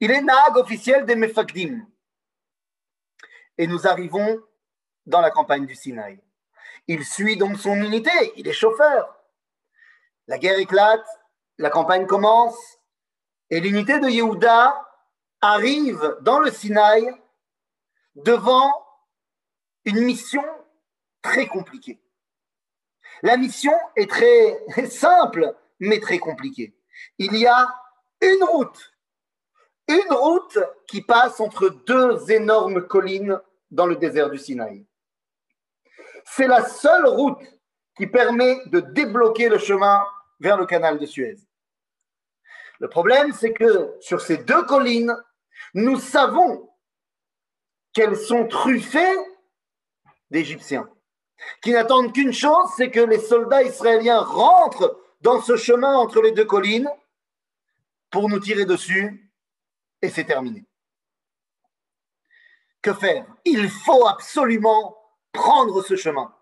[0.00, 1.86] Il est Nahag officiel des Mefakdim.
[3.56, 4.40] Et nous arrivons
[5.06, 6.20] dans la campagne du Sinaï.
[6.86, 9.14] Il suit donc son unité, il est chauffeur.
[10.26, 11.06] La guerre éclate,
[11.58, 12.78] la campagne commence,
[13.50, 14.86] et l'unité de Yehuda
[15.40, 17.10] arrive dans le Sinaï
[18.14, 18.72] devant
[19.84, 20.44] une mission
[21.22, 22.00] très compliqué.
[23.22, 24.58] La mission est très
[24.90, 26.74] simple, mais très compliquée.
[27.18, 27.68] Il y a
[28.20, 28.92] une route,
[29.88, 34.86] une route qui passe entre deux énormes collines dans le désert du Sinaï.
[36.24, 37.40] C'est la seule route
[37.96, 40.04] qui permet de débloquer le chemin
[40.40, 41.36] vers le canal de Suez.
[42.80, 45.16] Le problème, c'est que sur ces deux collines,
[45.74, 46.70] nous savons
[47.92, 49.16] qu'elles sont truffées
[50.30, 50.88] d'Égyptiens
[51.62, 56.32] qui n'attendent qu'une chose, c'est que les soldats israéliens rentrent dans ce chemin entre les
[56.32, 56.90] deux collines
[58.10, 59.30] pour nous tirer dessus,
[60.00, 60.64] et c'est terminé.
[62.80, 63.26] Que faire?
[63.44, 64.96] Il faut absolument
[65.32, 66.34] prendre ce chemin.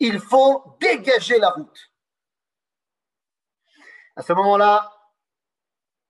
[0.00, 1.92] Il faut dégager la route.
[4.16, 4.92] À ce moment-là,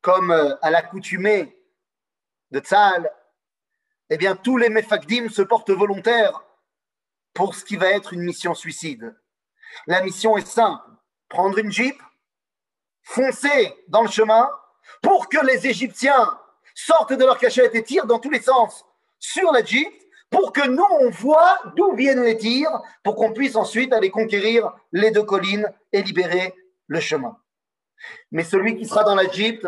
[0.01, 1.57] comme euh, à l'accoutumée
[2.51, 3.11] de Tzal,
[4.11, 6.43] eh bien, tous les Mefakdim se portent volontaires
[7.35, 9.15] pour ce qui va être une mission suicide.
[9.87, 10.89] La mission est simple
[11.29, 12.01] prendre une jeep,
[13.03, 14.49] foncer dans le chemin
[15.03, 16.39] pour que les Égyptiens
[16.75, 18.85] sortent de leur cachette et tirent dans tous les sens
[19.19, 19.93] sur la jeep
[20.31, 22.71] pour que nous, on voit d'où viennent les tirs,
[23.05, 26.55] pour qu'on puisse ensuite aller conquérir les deux collines et libérer
[26.89, 27.39] le chemin.
[28.33, 29.67] Mais celui qui sera dans la jeep,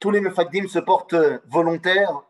[0.00, 1.16] tous les Mefakdim se portent
[1.46, 2.22] volontaires,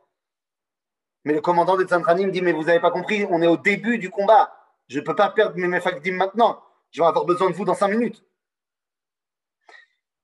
[1.25, 3.99] mais le commandant des Tzantranim dit, mais vous n'avez pas compris, on est au début
[3.99, 4.55] du combat.
[4.89, 6.63] Je ne peux pas perdre mes Mefakdim maintenant.
[6.91, 8.25] Je vais avoir besoin de vous dans cinq minutes.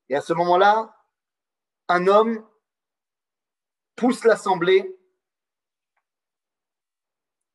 [0.08, 0.96] Et à ce moment-là,
[1.88, 2.46] un homme
[3.96, 4.98] pousse l'assemblée,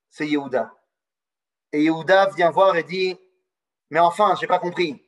[0.09, 0.73] c'est Yehuda.
[1.71, 3.17] Et Yehuda vient voir et dit
[3.89, 5.03] Mais enfin, je n'ai pas compris.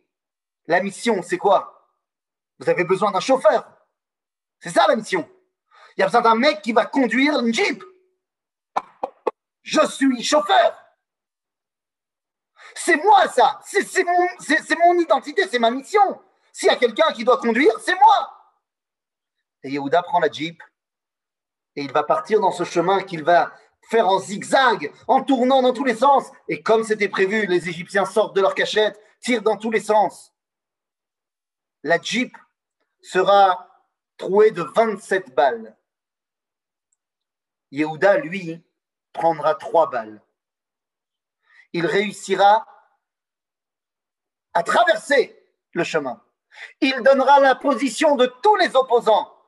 [0.68, 1.90] La mission, c'est quoi?
[2.60, 3.68] Vous avez besoin d'un chauffeur.
[4.60, 5.28] C'est ça la mission.
[5.98, 7.84] Il y a besoin d'un mec qui va conduire une Jeep.
[9.64, 10.78] Je suis chauffeur.
[12.76, 13.60] C'est moi ça.
[13.66, 14.28] C'est mon,
[14.86, 16.22] mon, identité, c'est ma mission.
[16.52, 18.38] S'il y a quelqu'un qui doit conduire, c'est moi.
[19.64, 20.62] Et Yehuda prend la Jeep
[21.76, 23.54] et il va partir dans ce chemin qu'il va
[23.90, 26.30] faire en zigzag, en tournant dans tous les sens.
[26.48, 30.34] Et comme c'était prévu, les Égyptiens sortent de leur cachette, tirent dans tous les sens.
[31.84, 32.36] La Jeep
[33.02, 33.68] sera
[34.18, 35.76] trouée de 27 balles.
[37.72, 38.62] Yehuda, lui,
[39.14, 40.22] prendra trois balles.
[41.74, 42.66] Il réussira
[44.54, 45.38] à traverser
[45.74, 46.22] le chemin.
[46.82, 49.42] Il donnera la position de tous les opposants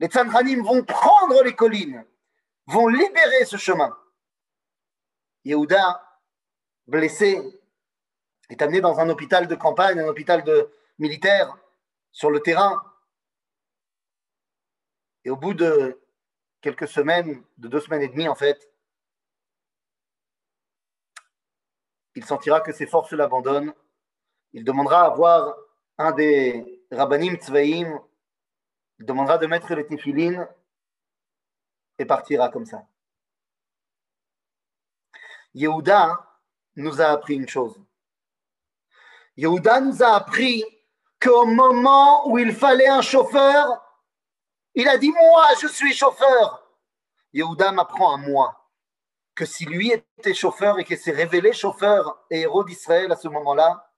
[0.00, 2.04] les Tsandranim vont prendre les collines,
[2.66, 3.96] vont libérer ce chemin.
[5.44, 6.20] Yehuda,
[6.86, 7.40] blessé,
[8.48, 11.56] est amené dans un hôpital de campagne, un hôpital de militaire,
[12.12, 12.80] sur le terrain.
[15.24, 16.00] Et au bout de
[16.60, 18.70] quelques semaines, de deux semaines et demie en fait,
[22.18, 23.72] il sentira que ses forces l'abandonnent.
[24.52, 25.54] Il demandera à voir
[25.98, 28.00] un des rabbanim tzvaïm
[28.98, 30.48] il demandera de mettre les téfilines
[31.96, 32.84] et partira comme ça.
[35.54, 36.18] Yehuda
[36.74, 37.80] nous a appris une chose.
[39.36, 40.64] Yehuda nous a appris
[41.22, 43.80] qu'au moment où il fallait un chauffeur,
[44.74, 46.68] il a dit Moi, je suis chauffeur.
[47.32, 48.67] Yehuda m'apprend à moi
[49.38, 53.28] que si lui était chauffeur et qu'il s'est révélé chauffeur et héros d'Israël à ce
[53.28, 53.94] moment-là,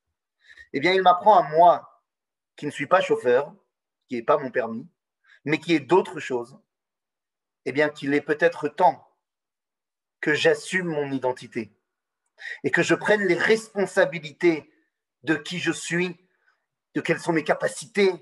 [0.74, 2.04] eh bien, il m'apprend à moi
[2.56, 3.54] qui ne suis pas chauffeur
[4.06, 4.86] qui n'est pas mon permis,
[5.46, 6.58] mais qui est d'autres choses,
[7.64, 9.08] eh bien qu'il est peut-être temps
[10.20, 11.72] que j'assume mon identité
[12.62, 14.70] et que je prenne les responsabilités
[15.22, 16.18] de qui je suis,
[16.94, 18.12] de quelles sont mes capacités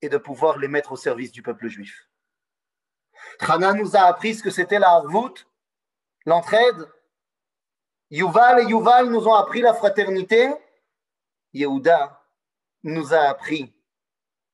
[0.00, 2.08] et de pouvoir les mettre au service du peuple juif.
[3.38, 5.44] Trana nous a appris ce que c'était la harvout,
[6.24, 6.88] l'entraide.
[8.10, 10.52] Yuval et Yuval nous ont appris la fraternité.
[11.52, 12.20] Yehuda
[12.82, 13.72] nous a appris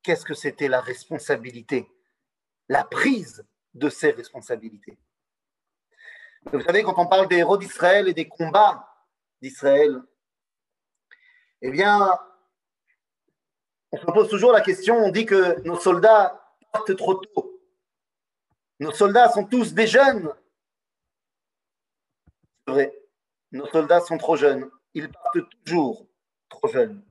[0.02, 1.90] qu'est-ce que c'était la responsabilité,
[2.68, 4.98] la prise de ces responsabilités.
[6.52, 8.86] Vous savez, quand on parle des héros d'Israël et des combats
[9.42, 10.00] d'Israël,
[11.62, 12.18] eh bien,
[13.92, 16.40] on se pose toujours la question, on dit que nos soldats
[16.72, 17.60] partent trop tôt.
[18.78, 20.32] Nos soldats sont tous des jeunes.
[22.70, 22.94] Vrai,
[23.52, 24.70] nos soldats sont trop jeunes.
[24.94, 26.06] Ils partent toujours
[26.48, 27.04] trop jeunes.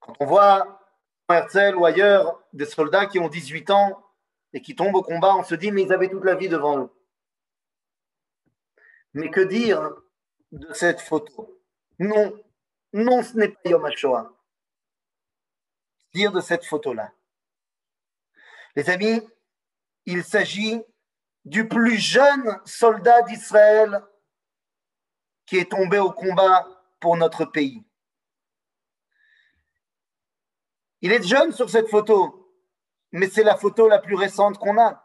[0.00, 0.80] Quand on voit
[1.28, 4.04] Herzl ou ailleurs, des soldats qui ont 18 ans
[4.52, 6.78] et qui tombent au combat, on se dit, mais ils avaient toute la vie devant
[6.78, 6.90] eux.
[9.14, 9.94] Mais que dire
[10.52, 11.60] de cette photo?
[11.98, 12.38] Non,
[12.92, 14.32] non, ce n'est pas Yom HaShoah.
[16.12, 17.12] Dire de cette photo-là.
[18.76, 19.20] Les amis,
[20.06, 20.82] il s'agit
[21.44, 24.02] du plus jeune soldat d'Israël
[25.46, 26.66] qui est tombé au combat
[27.00, 27.84] pour notre pays.
[31.02, 32.50] Il est jeune sur cette photo,
[33.12, 35.04] mais c'est la photo la plus récente qu'on a.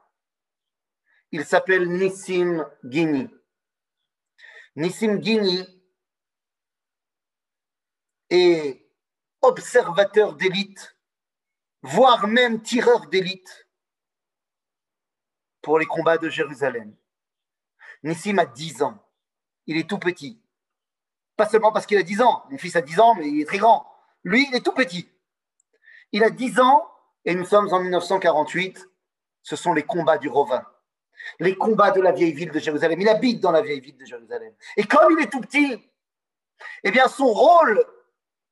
[1.31, 3.27] Il s'appelle Nissim Gini.
[4.77, 5.67] Nissim Gini
[8.29, 8.89] est
[9.41, 10.97] observateur d'élite,
[11.81, 13.68] voire même tireur d'élite
[15.61, 16.95] pour les combats de Jérusalem.
[18.03, 18.97] Nissim a 10 ans.
[19.65, 20.41] Il est tout petit.
[21.35, 22.43] Pas seulement parce qu'il a 10 ans.
[22.49, 23.85] Mon fils a 10 ans, mais il est très grand.
[24.23, 25.09] Lui, il est tout petit.
[26.11, 26.89] Il a 10 ans
[27.25, 28.87] et nous sommes en 1948.
[29.41, 30.65] Ce sont les combats du Rovin,
[31.39, 32.99] les combats de la vieille ville de Jérusalem.
[32.99, 34.53] Il habite dans la vieille ville de Jérusalem.
[34.75, 35.81] Et comme il est tout petit,
[36.83, 37.83] Eh bien, son rôle,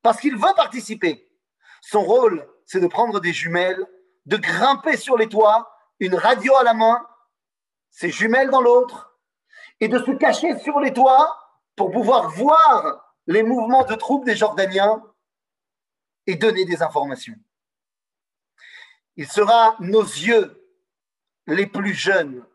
[0.02, 1.30] parce qu'il veut participer,
[1.82, 3.86] son rôle, c'est de prendre des jumelles,
[4.26, 7.06] de grimper sur les toits, une radio à la main,
[7.90, 9.18] ses jumelles dans l'autre,
[9.80, 11.38] et de se cacher sur les toits
[11.76, 15.04] pour pouvoir voir les mouvements de troupes des Jordaniens
[16.26, 17.36] et donner des informations.
[19.16, 20.64] Il sera nos yeux
[21.48, 22.46] les plus jeunes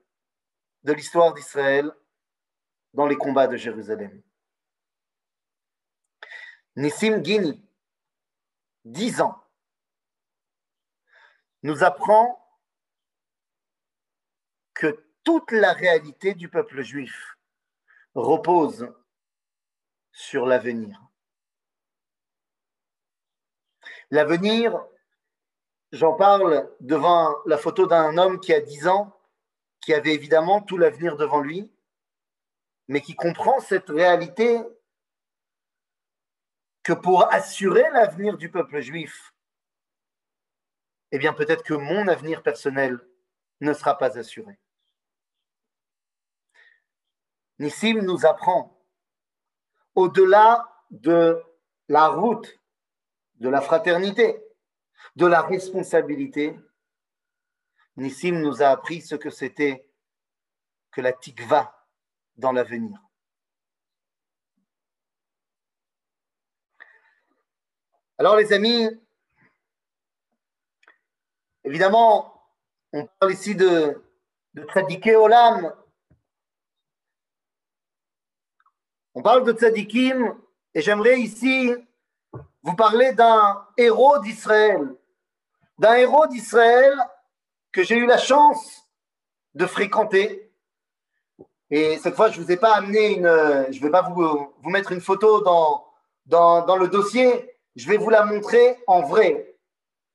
[0.84, 1.92] de l'histoire d'Israël
[2.94, 4.22] dans les combats de Jérusalem.
[6.76, 7.62] Nissim Gini,
[8.84, 9.42] dix ans,
[11.62, 12.41] nous apprend
[14.82, 17.38] que toute la réalité du peuple juif
[18.16, 18.92] repose
[20.10, 21.00] sur l'avenir.
[24.10, 24.84] L'avenir,
[25.92, 29.16] j'en parle devant la photo d'un homme qui a 10 ans,
[29.80, 31.70] qui avait évidemment tout l'avenir devant lui,
[32.88, 34.60] mais qui comprend cette réalité
[36.82, 39.32] que pour assurer l'avenir du peuple juif,
[41.12, 42.98] eh bien peut-être que mon avenir personnel
[43.60, 44.58] ne sera pas assuré.
[47.58, 48.78] Nissim nous apprend,
[49.94, 51.42] au-delà de
[51.88, 52.58] la route,
[53.36, 54.42] de la fraternité,
[55.16, 56.58] de la responsabilité,
[57.96, 59.86] Nissim nous a appris ce que c'était
[60.90, 61.86] que la tikva
[62.36, 62.98] dans l'avenir.
[68.18, 68.88] Alors les amis,
[71.64, 72.46] évidemment,
[72.92, 74.02] on parle ici de,
[74.54, 75.74] de Tzadiké Olam,
[79.14, 80.34] On parle de tzadikim
[80.74, 81.74] et j'aimerais ici
[82.62, 84.94] vous parler d'un héros d'Israël,
[85.78, 86.94] d'un héros d'Israël
[87.72, 88.88] que j'ai eu la chance
[89.54, 90.50] de fréquenter.
[91.70, 94.92] Et cette fois, je ne vous ai pas amené une, je vais pas vous, mettre
[94.92, 95.84] une photo dans,
[96.26, 99.56] dans, dans le dossier, je vais vous la montrer en vrai.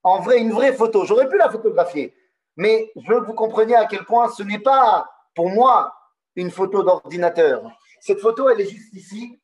[0.04, 1.06] En vrai, une vraie photo.
[1.06, 2.16] J'aurais pu la photographier,
[2.56, 5.94] mais je veux que vous compreniez à quel point ce n'est pas pour moi
[6.36, 7.64] une photo d'ordinateur.
[8.08, 9.38] Cette photo, elle est juste ici.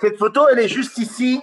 [0.00, 1.42] Cette photo, elle est juste ici.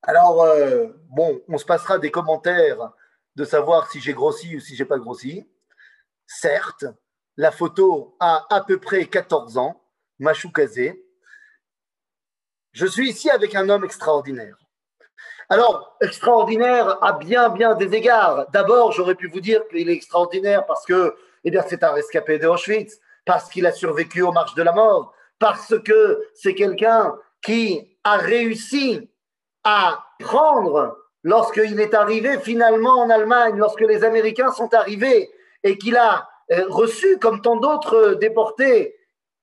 [0.00, 2.94] Alors, euh, bon, on se passera des commentaires
[3.34, 5.46] de savoir si j'ai grossi ou si j'ai pas grossi.
[6.26, 6.86] Certes,
[7.36, 9.84] la photo a à peu près 14 ans,
[10.18, 10.50] Machou
[12.72, 14.65] Je suis ici avec un homme extraordinaire.
[15.48, 18.46] Alors, extraordinaire à bien, bien des égards.
[18.52, 22.48] D'abord, j'aurais pu vous dire qu'il est extraordinaire parce que, eh c'est un rescapé de
[22.48, 27.96] Auschwitz, parce qu'il a survécu aux marches de la mort, parce que c'est quelqu'un qui
[28.02, 29.08] a réussi
[29.62, 35.30] à prendre, lorsqu'il est arrivé finalement en Allemagne, lorsque les Américains sont arrivés,
[35.62, 38.96] et qu'il a euh, reçu, comme tant d'autres déportés,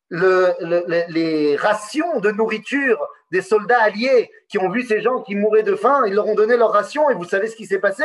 [0.10, 3.00] les rations de nourriture
[3.34, 6.36] des soldats alliés qui ont vu ces gens qui mouraient de faim, ils leur ont
[6.36, 8.04] donné leurs rations et vous savez ce qui s'est passé.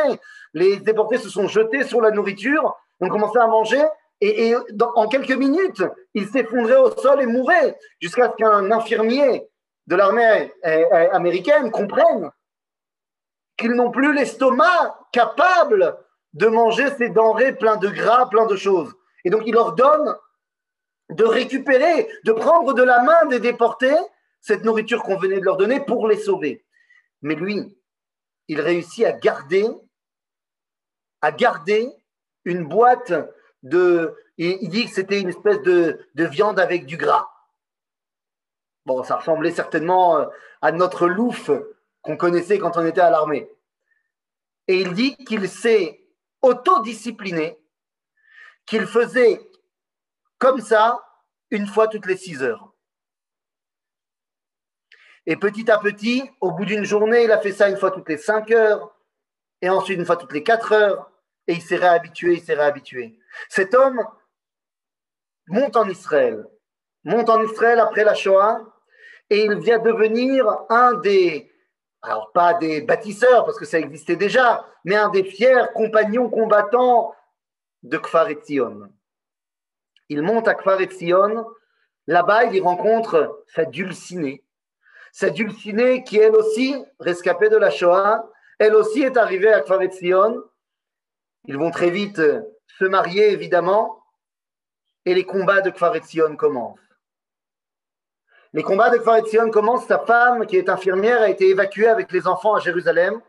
[0.55, 3.81] Les déportés se sont jetés sur la nourriture, ont commencé à manger
[4.21, 4.55] et,
[4.95, 5.83] en quelques minutes,
[6.15, 9.47] ils s'effondraient au sol et mouraient jusqu'à ce qu'un infirmier
[9.85, 12.31] de l'armée euh, euh, américaine comprenne
[13.55, 15.95] qu'ils n'ont plus l'estomac capable
[16.33, 18.91] de manger ces denrées plein de gras, plein de choses.
[19.23, 20.15] Et donc il leur donne
[21.11, 23.95] de récupérer, de prendre de la main des déportés
[24.41, 26.65] cette nourriture qu'on venait de leur donner pour les sauver.
[27.21, 27.77] Mais lui,
[28.47, 29.67] il réussit à garder,
[31.21, 31.89] à garder
[32.45, 33.13] une boîte
[33.63, 34.15] de.
[34.37, 37.29] Il dit que c'était une espèce de, de viande avec du gras.
[38.85, 40.25] Bon, ça ressemblait certainement euh,
[40.61, 41.51] à notre louf
[42.01, 43.49] qu'on connaissait quand on était à l'armée.
[44.67, 46.01] Et il dit qu'il s'est
[46.41, 47.59] autodiscipliné,
[48.65, 49.41] qu'il faisait
[50.37, 51.03] comme ça
[51.51, 52.68] une fois toutes les six heures.
[55.29, 58.09] Et petit à petit, au bout d'une journée, il a fait ça une fois toutes
[58.09, 58.95] les cinq heures,
[59.61, 61.11] et ensuite une fois toutes les quatre heures,
[61.45, 63.15] et il s'est réhabitué, il s'est réhabitué.
[63.47, 64.03] Cet homme
[65.45, 66.47] monte en Israël,
[67.03, 68.59] monte en Israël après la Shoah,
[69.29, 71.53] et il vient devenir un des,
[72.01, 77.13] alors pas des bâtisseurs, parce que ça existait déjà, mais un des fiers compagnons combattants
[77.83, 78.89] de Kfar Etzion.
[80.09, 81.45] Il monte à Kfar Etzion.
[82.07, 84.43] Là-bas, il y rencontre sa dulcinée.
[85.11, 88.29] Sa dulcinée qui, elle aussi, rescapée de la Shoah,
[88.59, 90.43] elle aussi est arrivée à Kfar Etzion.
[91.45, 92.21] Ils vont très vite
[92.77, 94.03] se marier, évidemment,
[95.05, 96.79] et les combats de Kfar Etzion commencent.
[98.53, 99.87] Les combats de Kfar Etzion commencent.
[99.87, 103.21] Sa femme, qui est infirmière, a été évacuée avec les enfants à Jérusalem.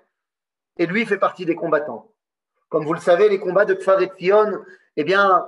[0.76, 2.10] et lui fait partie des combattants.
[2.70, 4.64] Comme vous le savez, les combats de Kfar et Tzion,
[4.96, 5.46] eh bien,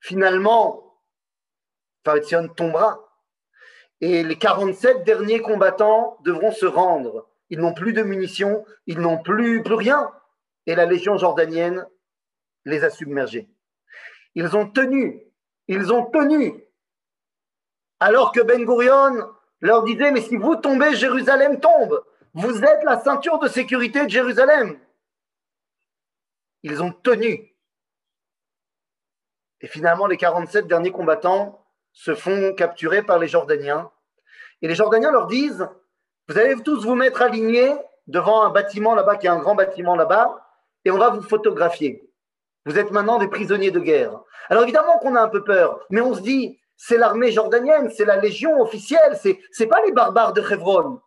[0.00, 0.94] finalement,
[2.04, 3.07] Kfar et Tzion tombera.
[4.00, 7.28] Et les 47 derniers combattants devront se rendre.
[7.50, 10.12] Ils n'ont plus de munitions, ils n'ont plus, plus rien.
[10.66, 11.86] Et la légion jordanienne
[12.64, 13.48] les a submergés.
[14.34, 15.22] Ils ont tenu,
[15.66, 16.64] ils ont tenu.
[18.00, 19.28] Alors que Ben Gurion
[19.60, 22.04] leur disait, mais si vous tombez, Jérusalem tombe.
[22.34, 24.78] Vous êtes la ceinture de sécurité de Jérusalem.
[26.62, 27.54] Ils ont tenu.
[29.60, 31.64] Et finalement, les 47 derniers combattants
[31.98, 33.90] se font capturer par les Jordaniens.
[34.62, 35.68] Et les Jordaniens leur disent,
[36.28, 37.74] vous allez tous vous mettre alignés
[38.06, 40.46] devant un bâtiment là-bas, qui est un grand bâtiment là-bas,
[40.84, 42.08] et on va vous photographier.
[42.66, 44.20] Vous êtes maintenant des prisonniers de guerre.
[44.48, 48.04] Alors évidemment qu'on a un peu peur, mais on se dit, c'est l'armée jordanienne, c'est
[48.04, 51.00] la légion officielle, c'est n'est pas les barbares de Hebron.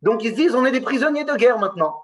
[0.00, 2.02] Donc ils se disent, on est des prisonniers de guerre maintenant.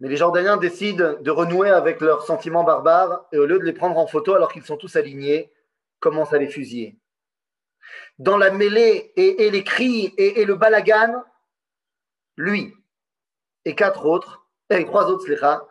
[0.00, 3.74] Mais les Jordaniens décident de renouer avec leurs sentiments barbares et au lieu de les
[3.74, 5.52] prendre en photo alors qu'ils sont tous alignés,
[6.04, 6.98] commencent à les fusiller.
[8.18, 11.24] Dans la mêlée et, les cris et, le balagan,
[12.36, 12.74] lui
[13.64, 15.66] et quatre autres, et trois autres slicha,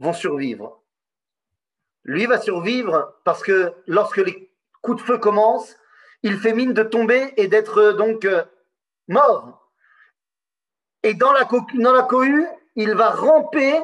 [0.00, 0.82] vont survivre.
[2.04, 4.50] Lui va survivre parce que lorsque les
[4.80, 5.76] coups de feu commencent,
[6.22, 8.42] il fait mine de tomber et d'être donc euh,
[9.08, 9.70] mort.
[11.02, 12.46] Et dans la, dans la cohue,
[12.76, 13.78] il va ramper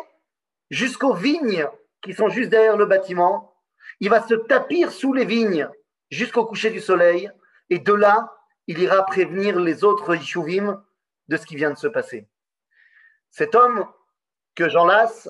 [0.71, 1.69] jusqu'aux vignes
[2.03, 3.50] qui sont juste derrière le bâtiment.
[4.01, 5.69] Il va se tapir sous les vignes
[6.11, 7.31] jusqu'au coucher du soleil.
[7.69, 8.35] Et de là,
[8.67, 10.83] il ira prévenir les autres Yishuvim
[11.29, 12.29] de ce qui vient de se passer.
[13.31, 13.87] Cet homme
[14.57, 15.29] que Jean Las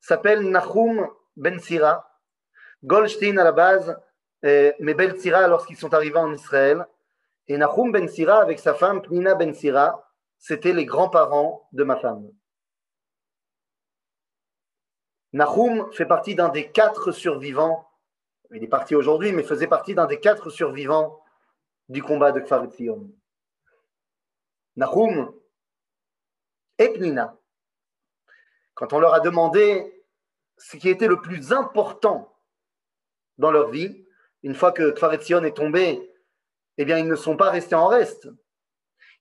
[0.00, 2.04] s'appelle Nahum Ben Sira.
[2.84, 3.98] Goldstein à la base,
[4.42, 6.86] mais Ben Sira lorsqu'ils sont arrivés en Israël.
[7.46, 11.96] Et Nahum Ben Sira avec sa femme Pnina Ben Sira, c'était les grands-parents de ma
[11.96, 12.30] femme.
[15.32, 17.87] Nahum fait partie d'un des quatre survivants.
[18.50, 21.22] Il est parti aujourd'hui, mais faisait partie d'un des quatre survivants
[21.88, 23.10] du combat de Kfar Etzion.
[24.76, 25.34] Nahum
[26.78, 27.36] et Pnina,
[28.74, 30.04] quand on leur a demandé
[30.56, 32.34] ce qui était le plus important
[33.36, 34.06] dans leur vie,
[34.42, 36.10] une fois que Kfar est tombé,
[36.78, 38.28] eh bien, ils ne sont pas restés en reste.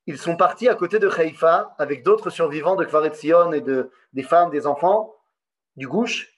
[0.06, 3.06] Ils sont partis à côté de Haïfa avec d'autres survivants de Kfar
[3.54, 5.16] et de, des femmes, des enfants
[5.76, 6.37] du Gouche,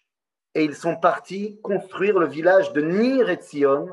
[0.56, 3.90] et ils sont partis construire le village de Nir Etzion,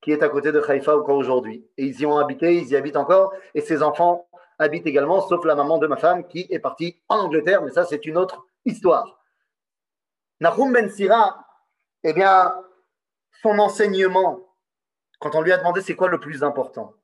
[0.00, 1.66] qui est à côté de Haïfa encore aujourd'hui.
[1.78, 5.44] Et ils y ont habité, ils y habitent encore, et ces enfants habitent également, sauf
[5.44, 8.46] la maman de ma femme qui est partie en Angleterre, mais ça c'est une autre
[8.64, 9.20] histoire.
[10.40, 11.46] Nahum Ben Sira,
[12.02, 12.54] eh bien,
[13.42, 14.54] son enseignement,
[15.18, 16.94] quand on lui a demandé c'est quoi le plus important,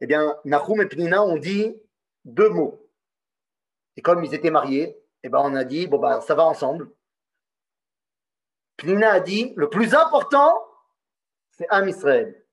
[0.00, 1.76] eh bien, Nahum et Pnina ont dit
[2.24, 2.88] deux mots.
[3.96, 6.90] Et comme ils étaient mariés, eh ben, on a dit, bon, bah, ça va ensemble.
[8.76, 10.66] Pnina a dit, le plus important,
[11.50, 12.44] c'est Am Israël.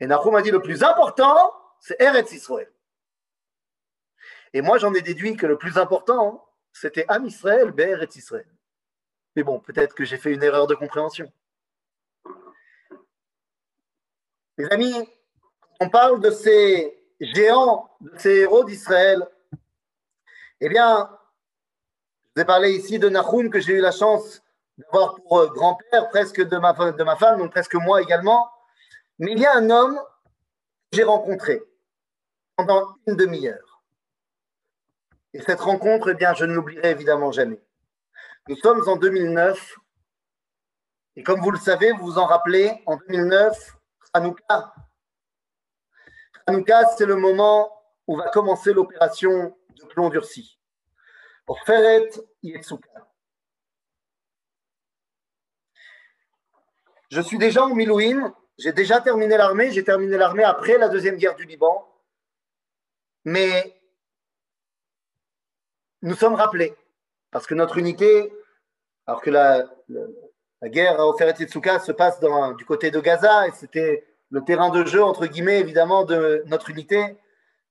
[0.00, 2.70] Et Nahum a dit, le plus important, c'est Eretz Israël.
[4.52, 8.48] Et moi, j'en ai déduit que le plus important, c'était Am Israël, Eretz Israël.
[9.34, 11.30] Mais bon, peut-être que j'ai fait une erreur de compréhension.
[14.58, 14.94] Les amis,
[15.80, 19.26] on parle de ces géants, de ces héros d'Israël.
[20.60, 21.15] Eh bien,
[22.36, 24.42] vous ai parlé ici de Nahum que j'ai eu la chance
[24.76, 26.74] d'avoir pour euh, grand-père presque de ma,
[27.16, 28.50] femme, donc presque moi également.
[29.18, 29.98] Mais il y a un homme
[30.92, 31.62] que j'ai rencontré
[32.56, 33.82] pendant une demi-heure.
[35.32, 37.62] Et cette rencontre, eh bien, je ne l'oublierai évidemment jamais.
[38.48, 39.76] Nous sommes en 2009.
[41.16, 43.78] Et comme vous le savez, vous vous en rappelez, en 2009,
[44.12, 44.74] Hanouka.
[46.46, 47.72] Hanouka, c'est le moment
[48.06, 50.56] où va commencer l'opération de plomb durci.
[57.10, 61.16] Je suis déjà au Milouine, j'ai déjà terminé l'armée, j'ai terminé l'armée après la deuxième
[61.16, 61.86] guerre du Liban,
[63.24, 63.80] mais
[66.02, 66.74] nous sommes rappelés,
[67.30, 68.32] parce que notre unité,
[69.06, 69.66] alors que la,
[70.64, 72.18] guerre à Oferet Tsuka se passe
[72.58, 76.70] du côté de Gaza, et c'était le terrain de jeu, entre guillemets, évidemment, de notre
[76.70, 77.16] unité,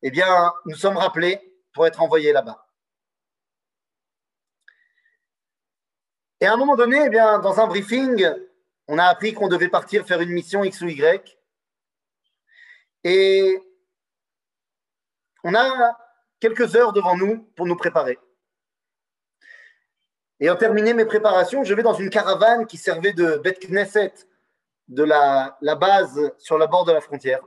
[0.01, 1.41] eh bien, nous sommes rappelés
[1.73, 2.64] pour être envoyés là-bas.
[6.45, 8.23] Et à un moment donné, eh bien, dans un briefing,
[8.87, 11.39] on a appris qu'on devait partir faire une mission X ou Y.
[13.03, 13.59] Et
[15.43, 15.97] on a
[16.39, 18.19] quelques heures devant nous pour nous préparer.
[20.39, 24.13] Et en terminé mes préparations, je vais dans une caravane qui servait de Bet Knesset,
[24.87, 27.41] de la, la base sur la bord de la frontière.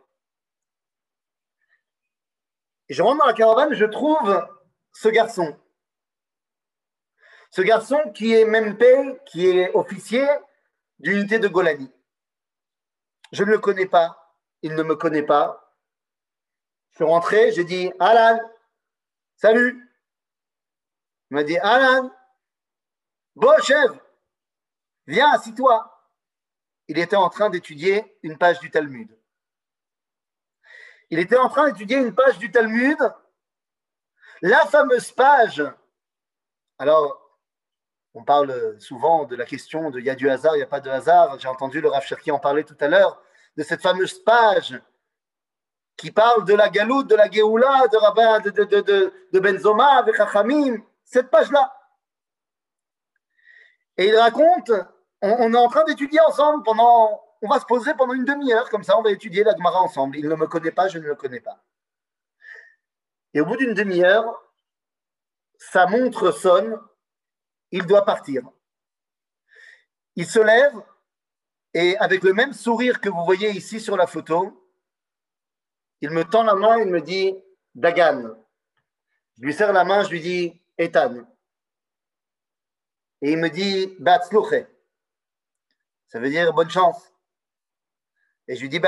[2.89, 4.45] Et je rentre dans la caravane, je trouve
[4.93, 5.57] ce garçon.
[7.51, 8.85] Ce garçon qui est MP,
[9.27, 10.27] qui est officier
[10.99, 11.91] d'unité de Golani.
[13.33, 15.75] Je ne le connais pas, il ne me connaît pas.
[16.91, 18.41] Je suis rentré, j'ai dit Alan,
[19.37, 19.89] salut.
[21.31, 22.11] Il m'a dit Alan,
[23.37, 23.91] bon chef,
[25.07, 25.95] viens, assis-toi.
[26.89, 29.15] Il était en train d'étudier une page du Talmud.
[31.11, 32.99] Il était en train d'étudier une page du Talmud,
[34.43, 35.63] la fameuse page.
[36.79, 37.28] Alors,
[38.19, 40.67] on parle souvent de la question de il y a du hasard, il n'y a
[40.67, 41.39] pas de hasard.
[41.39, 43.23] J'ai entendu le Rav Cherki en parler tout à l'heure,
[43.57, 44.81] de cette fameuse page
[45.97, 49.99] qui parle de la galoute, de la Géoula, de, Rabbin, de, de, de, de Benzoma
[49.99, 51.73] avec Chachamim, cette page-là.
[53.97, 54.73] Et il raconte,
[55.23, 58.69] on, on est en train d'étudier ensemble pendant on va se poser pendant une demi-heure,
[58.69, 60.17] comme ça on va étudier la Gemara ensemble.
[60.17, 61.63] Il ne me connaît pas, je ne le connais pas.
[63.33, 64.43] Et au bout d'une demi-heure,
[65.57, 66.81] sa montre sonne,
[67.71, 68.43] il doit partir.
[70.17, 70.75] Il se lève
[71.75, 74.69] et avec le même sourire que vous voyez ici sur la photo,
[76.01, 77.35] il me tend la main et me dit
[77.75, 78.35] Dagan.
[79.37, 81.25] Je lui serre la main, je lui dis Ethan.
[83.21, 84.67] Et il me dit Batzluche.
[86.09, 87.13] Ça veut dire bonne chance.
[88.47, 88.81] Et je lui dis,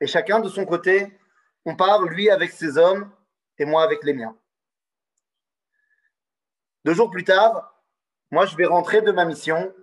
[0.00, 1.18] Et chacun de son côté,
[1.64, 3.10] on part, lui avec ses hommes
[3.58, 4.36] et moi avec les miens.
[6.86, 7.74] Deux jours plus tard,
[8.30, 9.74] moi je vais rentrer de ma mission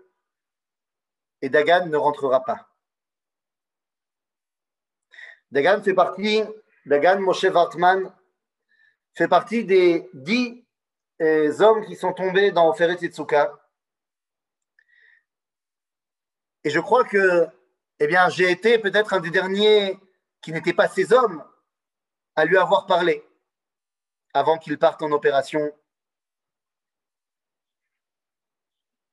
[1.42, 2.70] et Dagan ne rentrera pas.
[5.52, 6.44] Dagan fait partie,
[6.86, 8.10] Dagan Moshe Wartman
[9.16, 10.66] fait partie des dix
[11.22, 13.52] euh, hommes qui sont tombés dans Oferet Yitsuka.
[16.64, 17.50] Et je crois que
[18.00, 20.00] eh bien, j'ai été peut-être un des derniers
[20.42, 21.44] qui n'étaient pas ces hommes
[22.38, 23.28] à lui avoir parlé
[24.34, 25.70] avant qu'il parte en opération.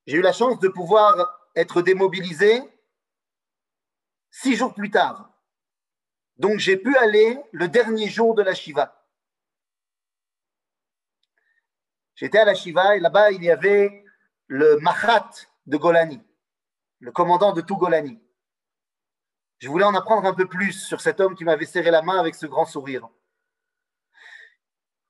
[0.07, 2.61] J'ai eu la chance de pouvoir être démobilisé
[4.29, 5.31] six jours plus tard.
[6.37, 9.05] Donc j'ai pu aller le dernier jour de la Shiva.
[12.15, 14.03] J'étais à la Shiva et là-bas il y avait
[14.47, 15.29] le Mahat
[15.65, 16.21] de Golani,
[16.99, 18.19] le commandant de tout Golani.
[19.59, 22.19] Je voulais en apprendre un peu plus sur cet homme qui m'avait serré la main
[22.19, 23.07] avec ce grand sourire.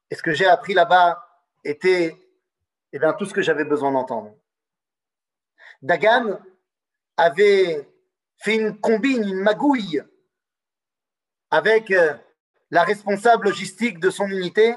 [0.09, 1.25] Et ce que j'ai appris là-bas
[1.63, 2.17] était
[2.93, 4.35] eh bien, tout ce que j'avais besoin d'entendre.
[5.81, 6.39] Dagan
[7.17, 7.87] avait
[8.37, 10.01] fait une combine, une magouille
[11.49, 12.13] avec euh,
[12.69, 14.75] la responsable logistique de son unité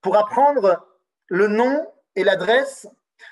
[0.00, 0.86] pour apprendre
[1.28, 1.86] le nom
[2.16, 2.88] et l'adresse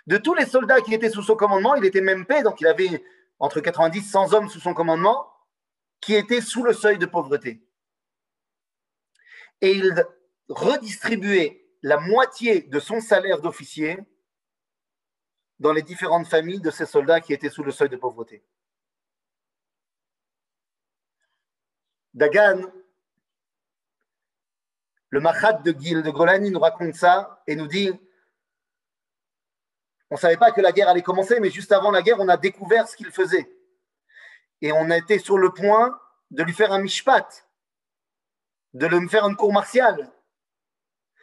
[0.06, 1.74] de tous les soldats qui étaient sous son commandement.
[1.74, 3.02] Il était même paix, donc il avait
[3.38, 5.30] entre 90 et 100 hommes sous son commandement
[6.00, 7.62] qui étaient sous le seuil de pauvreté.
[9.60, 10.06] Et il
[10.48, 13.98] redistribuait la moitié de son salaire d'officier
[15.58, 18.42] dans les différentes familles de ces soldats qui étaient sous le seuil de pauvreté.
[22.14, 22.62] Dagan,
[25.10, 27.90] le Machat de de Golani nous raconte ça et nous dit
[30.10, 32.28] on ne savait pas que la guerre allait commencer, mais juste avant la guerre, on
[32.28, 33.50] a découvert ce qu'il faisait
[34.60, 35.98] et on a été sur le point
[36.30, 37.48] de lui faire un mishpat,
[38.74, 40.12] de lui faire une cour martiale.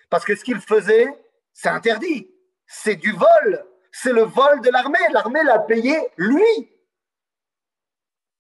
[0.09, 1.07] Parce que ce qu'il faisait,
[1.53, 2.29] c'est interdit.
[2.67, 3.65] C'est du vol.
[3.96, 4.98] C'est le vol de l'armée.
[5.12, 6.74] L'armée l'a payé lui.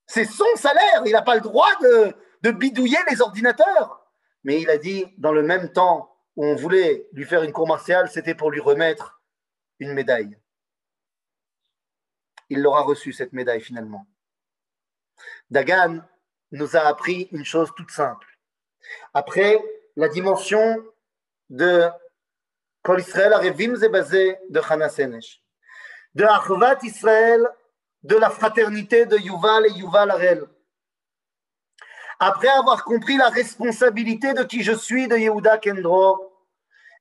[0.07, 1.03] C'est son salaire.
[1.05, 4.11] Il n'a pas le droit de, bidouiller les ordinateurs.
[4.43, 7.67] Mais il a dit, dans le même temps où on voulait lui faire une cour
[7.67, 9.21] martiale, c'était pour lui remettre
[9.77, 10.37] une médaille.
[12.49, 14.07] Il l'aura reçu, cette médaille, finalement.
[15.51, 16.01] Dagan
[16.51, 18.39] nous a appris une chose toute simple.
[19.13, 19.63] Après,
[19.95, 20.83] la dimension
[21.51, 21.87] de
[22.81, 25.42] Kol Israël Arevim Zebazé de Chana Senesh,
[26.15, 27.47] de Achvat Israël,
[28.03, 30.45] de la fraternité de Yuval et Yuval Arel.
[32.19, 36.31] Après avoir compris la responsabilité de qui je suis de Yehuda Kendro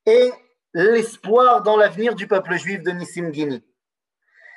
[0.06, 0.32] et
[0.74, 3.62] l'espoir dans l'avenir du peuple juif de Nissim Gini,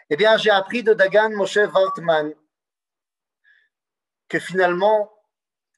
[0.09, 2.33] eh bien, j'ai appris de Dagan Moshe Wartman
[4.27, 5.11] que finalement,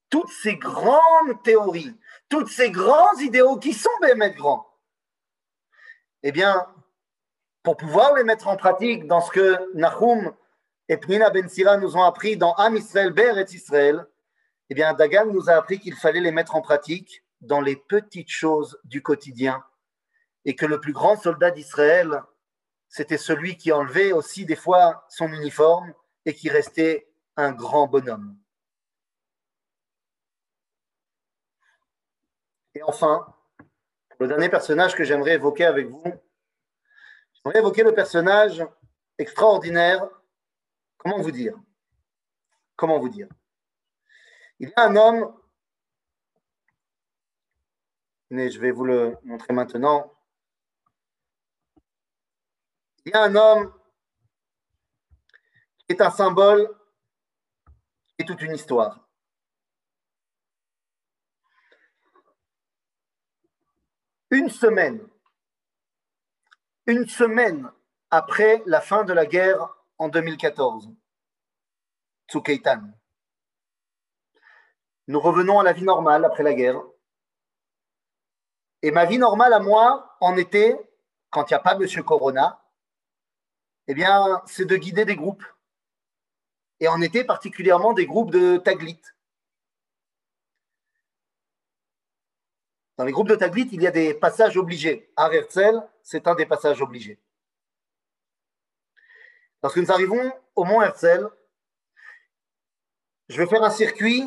[0.09, 1.95] toutes ces grandes théories,
[2.29, 4.67] toutes ces grands idéaux qui sont Bémet grands,
[6.23, 6.65] eh bien,
[7.67, 10.33] pour pouvoir les mettre en pratique dans ce que Nahum
[10.87, 14.07] et Pnina Ben Sira nous ont appris dans Am Israël, Ber et Israël,
[14.69, 18.29] eh bien, Dagan nous a appris qu'il fallait les mettre en pratique dans les petites
[18.29, 19.65] choses du quotidien
[20.45, 22.23] et que le plus grand soldat d'Israël,
[22.87, 25.93] c'était celui qui enlevait aussi des fois son uniforme
[26.25, 28.37] et qui restait un grand bonhomme.
[32.75, 33.25] Et enfin,
[34.21, 36.13] le dernier personnage que j'aimerais évoquer avec vous,
[37.47, 38.65] j'aimerais évoquer le personnage
[39.17, 40.09] extraordinaire.
[40.97, 41.57] Comment vous dire?
[42.75, 43.29] Comment vous dire?
[44.59, 45.33] Il y a un homme,
[48.29, 50.13] mais je vais vous le montrer maintenant.
[53.05, 53.73] Il y a un homme
[55.79, 56.69] qui est un symbole
[58.17, 59.07] et toute une histoire.
[64.29, 65.07] Une semaine,
[66.87, 67.69] une semaine
[68.09, 70.89] après la fin de la guerre en 2014,
[72.29, 72.81] Tsukeitan.
[75.07, 76.81] Nous revenons à la vie normale après la guerre.
[78.81, 80.75] Et ma vie normale à moi, en été,
[81.29, 82.63] quand il n'y a pas Monsieur Corona,
[83.87, 85.45] eh bien, c'est de guider des groupes.
[86.79, 89.01] Et en été, particulièrement des groupes de Taglit.
[92.97, 95.11] Dans les groupes de Taglit, il y a des passages obligés.
[95.15, 95.27] À
[96.07, 97.19] c'est un des passages obligés.
[99.61, 101.29] Lorsque nous arrivons au mont Herzl,
[103.27, 104.23] je vais faire un circuit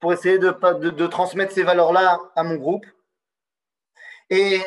[0.00, 2.84] pour essayer de, transmettre ces valeurs-là à mon groupe.
[4.30, 4.60] Et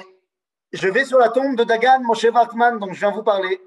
[0.72, 3.62] je vais sur la tombe de Dagan Moshe Wartman, dont je viens vous parler.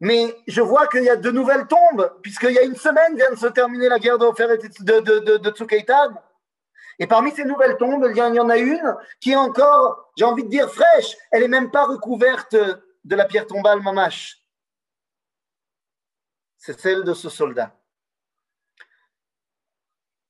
[0.00, 3.30] Mais je vois qu'il y a de nouvelles tombes, puisqu'il y a une semaine vient
[3.30, 5.50] de se terminer la guerre de, de, de, de.
[6.98, 10.44] Et parmi ces nouvelles tombes, il y en a une qui est encore, j'ai envie
[10.44, 11.16] de dire, fraîche.
[11.30, 14.42] Elle n'est même pas recouverte de la pierre tombale Mamash.
[16.56, 17.76] C'est celle de ce soldat.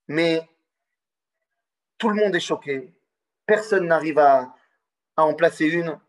[0.08, 0.48] Mais
[1.98, 2.92] tout le monde est choqué.
[3.46, 4.54] Personne n'arrive à,
[5.16, 6.00] en placer une.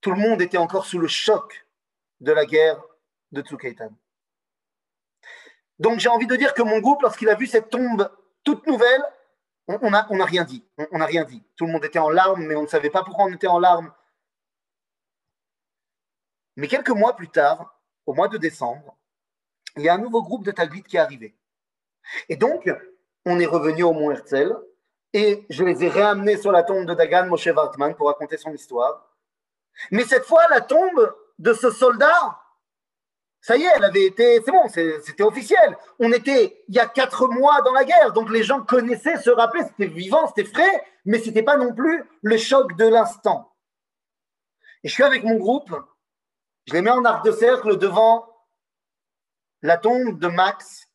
[0.00, 1.66] Tout le monde était encore sous le choc
[2.20, 2.82] de la guerre
[3.32, 3.90] de Tsukaitan.
[5.78, 8.10] Donc j'ai envie de dire que mon groupe, lorsqu'il a vu cette tombe
[8.44, 9.02] toute nouvelle,
[9.68, 10.64] on n'a on a rien dit.
[10.90, 11.42] On n'a rien dit.
[11.56, 13.58] Tout le monde était en larmes, mais on ne savait pas pourquoi on était en
[13.58, 13.92] larmes.
[16.56, 18.96] Mais quelques mois plus tard, au mois de décembre,
[19.76, 21.34] il y a un nouveau groupe de Taglit qui est arrivé.
[22.28, 22.70] Et donc,
[23.24, 24.56] on est revenu au Mont Herzl
[25.12, 28.52] et je les ai réamenés sur la tombe de Dagan Moshe Wartman pour raconter son
[28.52, 29.10] histoire.
[29.90, 32.38] Mais cette fois, la tombe de ce soldat,
[33.44, 35.76] ça y est, elle avait été, c'est bon, c'était officiel.
[35.98, 39.28] On était il y a quatre mois dans la guerre, donc les gens connaissaient, se
[39.28, 43.54] rappelaient, c'était vivant, c'était frais, mais c'était pas non plus le choc de l'instant.
[44.82, 45.70] Et je suis avec mon groupe,
[46.66, 48.26] je les mets en arc de cercle devant
[49.60, 50.88] la tombe de Max,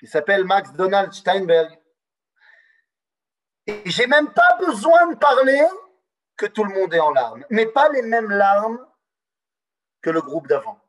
[0.00, 1.78] qui s'appelle Max Donald Steinberg.
[3.66, 5.60] Et j'ai même pas besoin de parler
[6.38, 8.82] que tout le monde est en larmes, mais pas les mêmes larmes
[10.00, 10.80] que le groupe d'avant.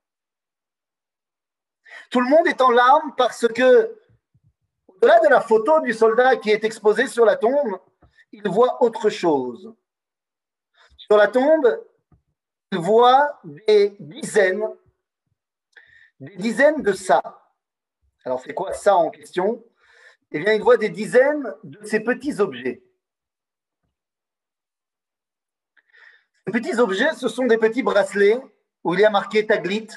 [2.10, 4.00] Tout le monde est en larmes parce que,
[4.88, 7.80] au-delà de la photo du soldat qui est exposée sur la tombe,
[8.32, 9.74] il voit autre chose.
[10.98, 11.84] Sur la tombe,
[12.72, 14.68] il voit des dizaines,
[16.20, 17.22] des dizaines de ça.
[18.26, 19.64] Alors, c'est quoi ça en question?
[20.32, 22.84] Eh bien, il voit des dizaines de ces petits objets.
[26.46, 28.40] Ces petits objets, ce sont des petits bracelets
[28.84, 29.88] où il y a marqué Taglit,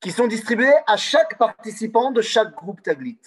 [0.00, 3.20] qui sont distribués à chaque participant de chaque groupe Taglit.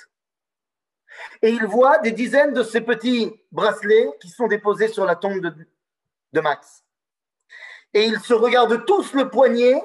[1.42, 5.42] Et il voit des dizaines de ces petits bracelets qui sont déposés sur la tombe
[5.42, 6.84] de, Max.
[7.94, 9.82] Et ils se regardent tous le poignet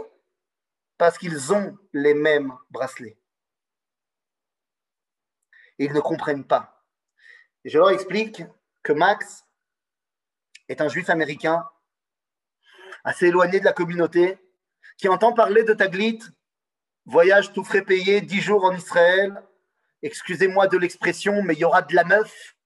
[0.96, 3.18] parce qu'ils ont les mêmes bracelets.
[5.78, 6.84] Et ils ne comprennent pas.
[7.64, 8.44] Je leur explique
[8.84, 9.44] que Max
[10.68, 11.68] est un juif américain
[13.06, 14.36] assez éloigné de la communauté,
[14.98, 16.18] qui entend parler de Taglit
[17.06, 19.40] Voyage tout frais payé, dix jours en Israël.
[20.02, 22.56] Excusez-moi de l'expression, mais il y aura de la meuf.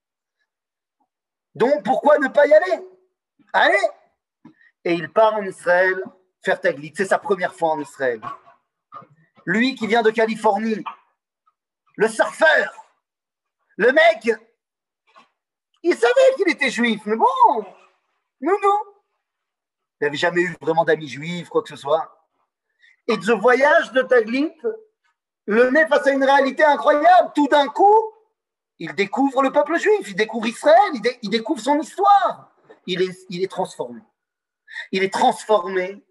[1.55, 2.83] Donc pourquoi ne pas y aller?
[3.53, 3.89] Allez
[4.85, 6.03] Et il part en Israël
[6.43, 6.93] faire Taglit.
[6.97, 8.21] C'est sa première fois en Israël.
[9.45, 10.83] Lui qui vient de Californie,
[11.97, 12.73] le surfeur,
[13.77, 14.31] le mec,
[15.83, 17.27] il savait qu'il était juif, mais bon,
[18.41, 18.95] nous, nous.
[20.01, 22.20] Il n'avait jamais eu vraiment d'amis juifs, quoi que ce soit
[23.11, 24.53] et ce voyage de Taglit
[25.47, 27.33] le met face à une réalité incroyable.
[27.35, 28.13] Tout d'un coup,
[28.79, 30.79] il découvre le peuple juif, il découvre Israël,
[31.23, 32.53] il, découvre son histoire.
[32.87, 34.01] Il est, il est transformé.
[34.93, 36.03] Il est transformé.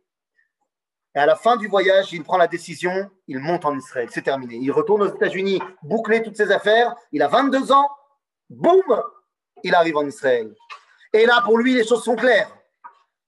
[1.15, 4.09] Et à la fin du voyage, il prend la décision, il monte en Israël.
[4.11, 4.55] C'est terminé.
[4.55, 6.95] Il retourne aux États-Unis, boucler toutes ses affaires.
[7.11, 7.89] Il a 22 ans.
[8.49, 8.83] Boum
[9.63, 10.53] Il arrive en Israël.
[11.13, 12.55] Et là, pour lui, les choses sont claires.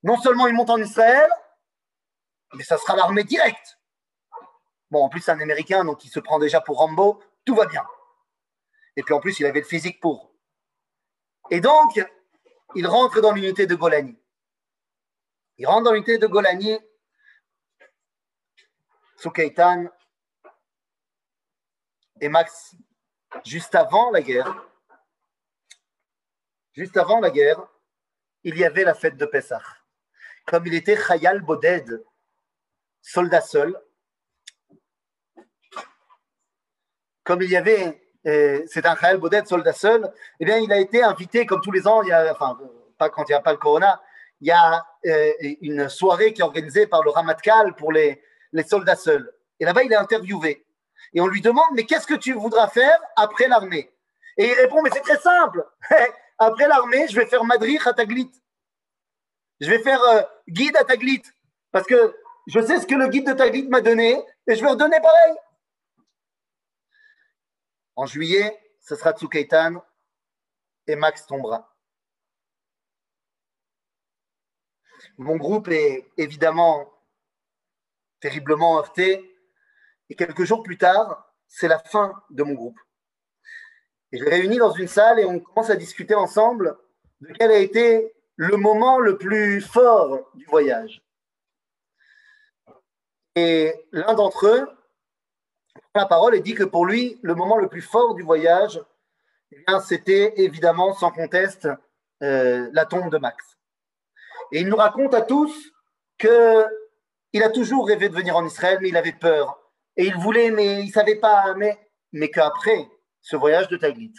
[0.03, 1.30] Non seulement il monte en Israël,
[2.54, 3.80] mais ça sera l'armée directe.
[4.89, 7.66] Bon, en plus, c'est un Américain, donc il se prend déjà pour Rambo, tout va
[7.66, 7.86] bien.
[8.95, 10.34] Et puis en plus, il avait le physique pour.
[11.49, 11.99] Et donc,
[12.76, 14.18] il rentre dans l'unité de Golani.
[15.58, 16.78] Il rentre dans l'unité de Golani,
[19.30, 19.86] Keitan
[22.20, 22.76] et Max,
[23.45, 24.66] juste avant la guerre,
[26.74, 27.62] juste avant la guerre,
[28.43, 29.62] il y avait la fête de Pessah.
[30.47, 32.04] Comme il était Khayal Boded,
[33.02, 33.80] soldat seul,
[37.24, 40.80] comme il y avait, euh, c'est un Khayal Boded, soldat seul, eh bien, il a
[40.80, 42.58] été invité, comme tous les ans, il y a, enfin,
[42.97, 44.02] pas quand il n'y a pas le Corona,
[44.41, 45.32] il y a euh,
[45.62, 48.22] une soirée qui est organisée par le Ramatkal pour les,
[48.54, 49.32] les soldats seuls.
[49.60, 50.66] Et là-bas, il est interviewé.
[51.14, 53.91] Et on lui demande, mais qu'est-ce que tu voudras faire après l'armée?
[54.38, 55.66] Et il répond, mais c'est très simple.
[56.39, 58.32] après l'armée, je vais faire Madrid à Taglit.
[59.60, 61.22] Je vais faire euh, guide à Taglit.
[61.72, 62.16] Parce que
[62.48, 65.36] je sais ce que le guide de Taglit m'a donné et je vais redonner pareil.
[67.96, 69.84] En juillet, ce sera Tsukaitan
[70.88, 71.72] et Max tombera.
[75.18, 76.92] Mon groupe est évidemment
[78.22, 79.28] terriblement heurté.
[80.10, 82.80] Et quelques jours plus tard, c'est la fin de mon groupe.
[84.12, 86.78] Je réunis dans une salle et on commence à discuter ensemble
[87.22, 91.02] de quel a été le moment le plus fort du voyage.
[93.36, 94.67] Et l'un d'entre eux
[95.73, 98.82] prend la parole et dit que pour lui, le moment le plus fort du voyage,
[99.51, 101.67] eh c'était évidemment, sans conteste,
[102.23, 103.57] euh, la tombe de Max.
[104.51, 105.71] Et il nous raconte à tous
[106.17, 106.65] que
[107.34, 109.57] il a toujours rêvé de venir en Israël, mais il avait peur.
[109.95, 111.53] Et il voulait, mais il ne savait pas.
[111.55, 111.79] Mais,
[112.11, 112.89] mais qu'après
[113.21, 114.13] ce voyage de Taglit,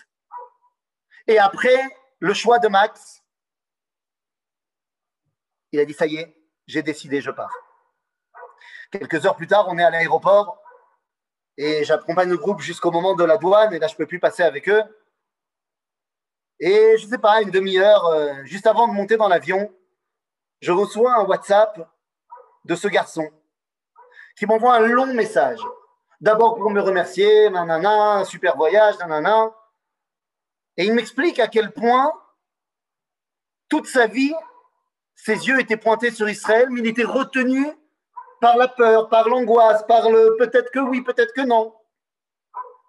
[1.27, 1.79] et après
[2.19, 3.23] le choix de Max,
[5.73, 6.37] il a dit Ça y est,
[6.67, 7.55] j'ai décidé, je pars.
[8.93, 10.63] Quelques heures plus tard, on est à l'aéroport
[11.57, 14.21] et j'accompagne le groupe jusqu'au moment de la douane et là, je ne peux plus
[14.21, 14.83] passer avec eux.
[16.61, 19.75] Et je ne sais pas, une demi-heure, euh, juste avant de monter dans l'avion,
[20.61, 21.91] je reçois un WhatsApp
[22.67, 23.29] de ce garçon
[24.37, 25.59] qui m'envoie un long message.
[26.21, 29.53] D'abord pour me remercier, nanana, super voyage, nanana.
[30.77, 32.13] Et il m'explique à quel point
[33.69, 34.35] toute sa vie,
[35.15, 37.67] ses yeux étaient pointés sur Israël, mais il était retenu
[38.43, 41.73] par la peur, par l'angoisse, par le peut-être que oui, peut-être que non.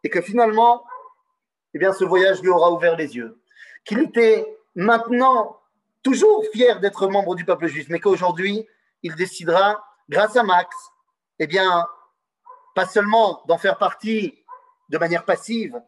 [0.03, 0.83] Et que finalement,
[1.75, 3.39] eh bien, ce voyage lui aura ouvert les yeux.
[3.85, 5.61] Qu'il était maintenant
[6.01, 8.67] toujours fier d'être membre du peuple juif, mais qu'aujourd'hui,
[9.03, 10.75] il décidera, grâce à Max,
[11.37, 11.87] eh bien,
[12.73, 14.43] pas seulement d'en faire partie
[14.89, 15.79] de manière passive,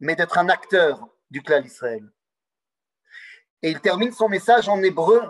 [0.00, 2.10] mais d'être un acteur du clan Israël.
[3.62, 5.22] Et il termine son message en hébreu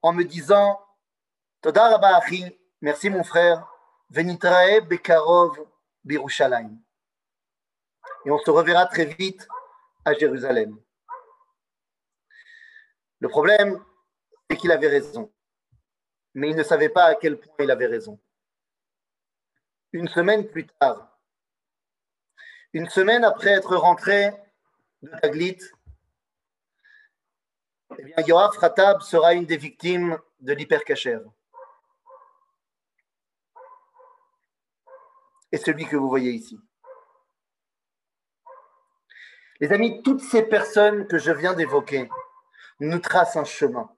[0.00, 0.80] en me disant
[1.60, 2.22] Toda Rabba
[2.80, 3.66] merci mon frère,
[4.10, 5.66] Venitrae Bekarov
[6.04, 6.78] Birushalayim.
[8.24, 9.46] Et on se reverra très vite
[10.04, 10.78] à Jérusalem.
[13.20, 13.82] Le problème,
[14.48, 15.32] c'est qu'il avait raison
[16.36, 18.20] mais il ne savait pas à quel point il avait raison.
[19.92, 21.18] Une semaine plus tard,
[22.74, 24.32] une semaine après être rentré
[25.00, 25.58] de Taglit,
[27.98, 31.20] eh Ratab sera une des victimes de l'hypercacher.
[35.56, 36.58] Celui que vous voyez ici.
[39.60, 42.08] Les amis, toutes ces personnes que je viens d'évoquer
[42.80, 43.90] nous tracent un chemin.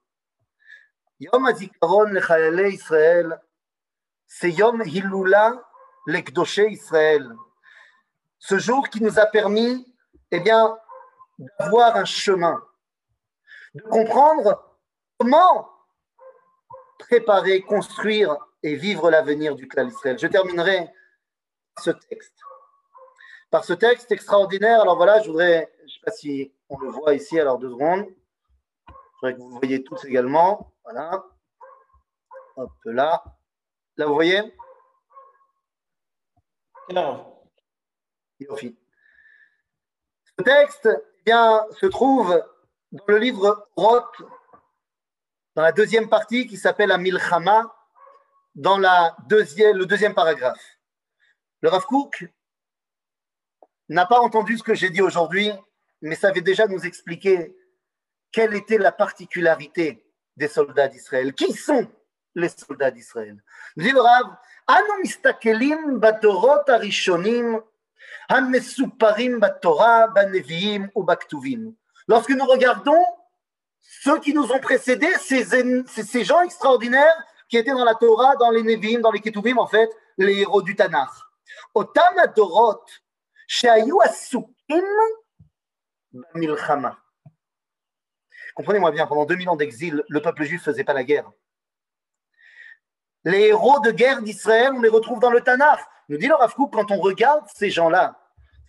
[1.19, 3.41] Yom HaZikaron Lechayale Israël,
[4.25, 5.61] c'est Yom Hilula
[6.07, 7.35] Israël.
[8.37, 9.85] Ce jour qui nous a permis,
[10.31, 10.77] eh bien,
[11.59, 12.63] d'avoir un chemin,
[13.73, 14.77] de comprendre
[15.17, 15.69] comment
[16.99, 20.17] préparer, construire et vivre l'avenir du clan Israël.
[20.17, 20.89] Je terminerai
[21.79, 22.39] ce texte.
[23.49, 24.81] Par ce texte extraordinaire.
[24.81, 27.69] Alors voilà, je voudrais, je ne sais pas si on le voit ici, alors deux
[27.69, 28.05] secondes.
[28.87, 30.73] Je voudrais que vous voyez tous également.
[30.83, 31.23] Voilà.
[32.55, 33.23] Hop là.
[33.97, 34.41] Là, vous voyez?
[36.91, 37.35] Non.
[38.39, 42.41] Ce texte eh bien, se trouve
[42.91, 44.21] dans le livre Roth,
[45.55, 47.75] dans la deuxième partie qui s'appelle Amilchama,
[48.55, 50.78] dans la deuxième, le deuxième paragraphe.
[51.61, 52.25] Le Rav Kook
[53.89, 55.51] n'a pas entendu ce que j'ai dit aujourd'hui,
[56.01, 57.55] mais savait déjà nous expliquer
[58.31, 60.05] quelle était la particularité
[60.37, 61.33] des soldats d'Israël.
[61.33, 61.87] Qui sont
[62.35, 63.43] les soldats d'Israël?
[63.75, 64.37] Dit le Rav,
[72.07, 73.03] Lorsque nous regardons
[73.81, 75.45] ceux qui nous ont précédés, ces,
[75.87, 79.67] ces gens extraordinaires qui étaient dans la Torah, dans les Nevi'im, dans les Ketuvim, en
[79.67, 81.09] fait, les héros du Tanakh.
[81.74, 82.84] Otam adorot,
[83.48, 84.84] שהיו עסוקים
[86.12, 86.90] במלחמה.
[88.56, 91.28] Comprenez-moi bien, pendant 2000 ans d'exil, le peuple juif ne faisait pas la guerre.
[93.24, 95.80] Les héros de guerre d'Israël, on les retrouve dans le Tanakh.
[96.08, 98.20] Nous dit le Rav quand on regarde ces gens-là,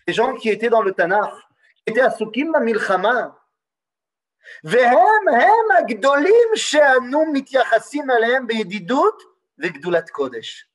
[0.07, 1.33] ces gens qui étaient dans le Tanakh,
[1.75, 3.35] qui étaient à Sukim Milchama,
[4.63, 9.23] והם הם הגדולים שאנו מתייחסים אליהם בידידות
[9.59, 10.67] וגדולת קודש.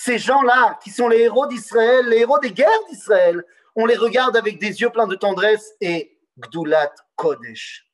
[0.00, 3.42] Ces gens-là, qui sont les héros d'Israël, les héros des guerres d'Israël,
[3.74, 7.84] on les regarde avec des yeux pleins de tendresse et Gdulat Kodesh.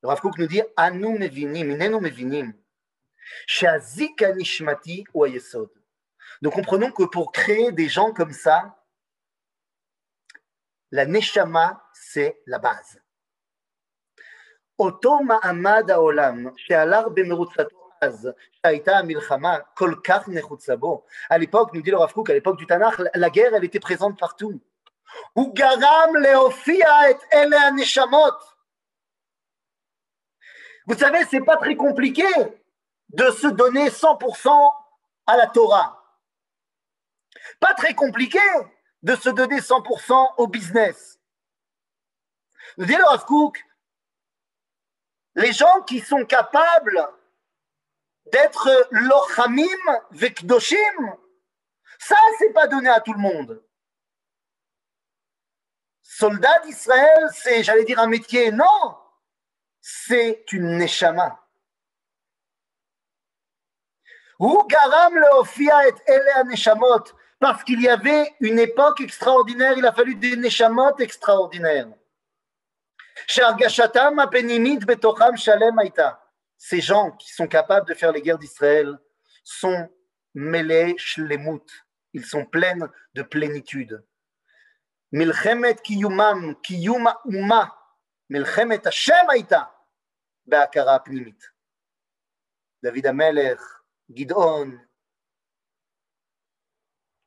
[0.00, 2.52] Le Rav Kook nous dit Anu mevinim,
[3.48, 5.26] shazik anishmati ou.
[6.42, 8.78] Nous comprenons que pour créer des gens comme ça,
[10.92, 13.00] la neshama, c'est la base.
[14.78, 21.81] Oto ma'amad ha'olam, she'alar bemerutzato אז, שהייתה המלחמה כל כך נחוצה בו, à l'époque, nous
[21.81, 24.59] dit le Rav Kook, à l'époque du Tanakh, la guerre, elle était présente partout.
[25.33, 28.53] הוא גרם להופיע את אלה הנשמות.
[30.85, 32.27] Vous savez, c'est pas très compliqué
[33.09, 34.73] de se donner 100%
[35.27, 36.03] à la Torah.
[37.59, 38.45] Pas très compliqué
[39.01, 41.19] de se donner 100% au business.
[42.77, 43.63] Nous dit le Rav Kook,
[45.35, 47.07] les gens qui sont capables
[48.32, 49.66] d'être lochamim
[50.10, 51.16] vekdoshim,
[51.98, 53.62] ça, c'est pas donné à tout le monde.
[56.02, 58.50] Soldat d'Israël, c'est, j'allais dire, un métier.
[58.50, 58.96] Non,
[59.80, 61.44] c'est une neshama.
[64.38, 67.04] Ou garam leofia et ele neshamot,
[67.40, 71.88] parce qu'il y avait une époque extraordinaire, il a fallu des neshamot extraordinaires.
[76.58, 78.98] Ces gens qui sont capables de faire les guerres d'Israël
[79.44, 79.88] sont
[80.34, 81.64] mêlés shlemut.
[82.12, 84.04] Ils sont pleins de plénitude.
[85.12, 87.74] Milchemet kiyumam, kiyuma uma,
[88.28, 89.72] milchemet Hashem aita,
[90.46, 91.38] be'akara pnimit.
[92.82, 93.60] David Amelech,
[94.10, 94.78] Gidon,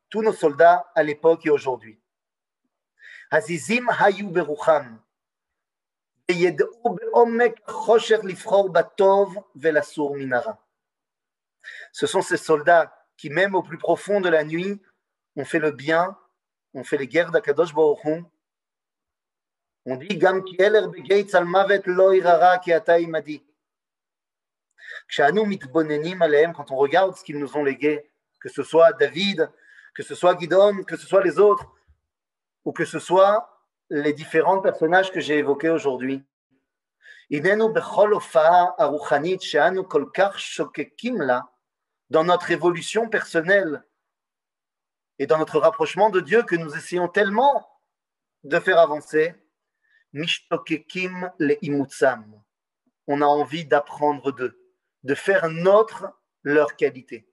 [0.09, 1.99] tous nos soldats à l'époque et aujourd'hui.
[3.31, 4.29] Azizim hayu
[11.91, 14.81] ce sont ces soldats qui, même au plus profond de la nuit,
[15.35, 16.17] ont fait le bien,
[16.73, 18.23] ont fait les guerres d'Akadosh Baruch
[19.85, 20.19] On dit
[22.73, 23.43] ata imadi.
[25.17, 28.09] Quand on regarde ce qu'ils nous ont légué,
[28.39, 29.49] que ce soit David,
[29.93, 31.65] que ce soit Gidon, que ce soit les autres,
[32.63, 33.50] ou que ce soit
[33.91, 36.23] les différents personnages que j'ai évoqués aujourd'hui.
[42.09, 43.83] Dans notre évolution personnelle
[45.19, 47.69] et dans notre rapprochement de Dieu que nous essayons tellement
[48.45, 49.35] de faire avancer,
[53.07, 54.57] on a envie d'apprendre d'eux,
[55.03, 57.27] de faire notre leur qualité.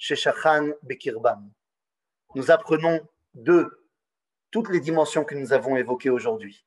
[0.00, 0.16] Les
[2.34, 3.86] nous apprenons de
[4.50, 6.66] toutes les dimensions que nous avons évoquées aujourd'hui.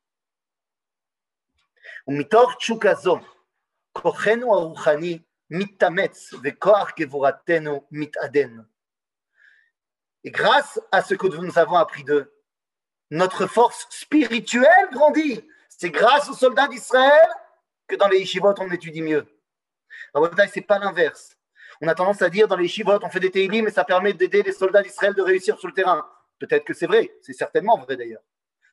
[10.24, 12.34] Et grâce à ce que nous avons appris d'eux,
[13.12, 15.48] notre force spirituelle grandit.
[15.70, 17.30] C'est grâce aux soldats d'Israël
[17.88, 19.26] que dans les yeshivot on étudie mieux.
[20.52, 21.37] C'est pas l'inverse.
[21.82, 24.14] On a tendance à dire dans les chivotes, on fait des teilim, mais ça permet
[24.14, 26.08] d'aider les soldats d'Israël de réussir sur le terrain.
[26.40, 28.24] Peut-être que c'est vrai, c'est certainement vrai d'ailleurs.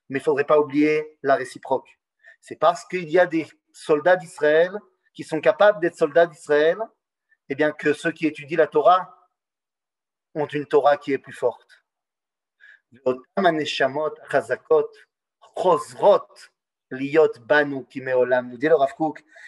[0.09, 1.99] Mais il ne faudrait pas oublier la réciproque.
[2.41, 4.73] C'est parce qu'il y a des soldats d'Israël
[5.15, 6.79] qui sont capables d'être soldats d'Israël,
[7.49, 9.29] eh bien que ceux qui étudient la Torah
[10.35, 11.85] ont une Torah qui est plus forte.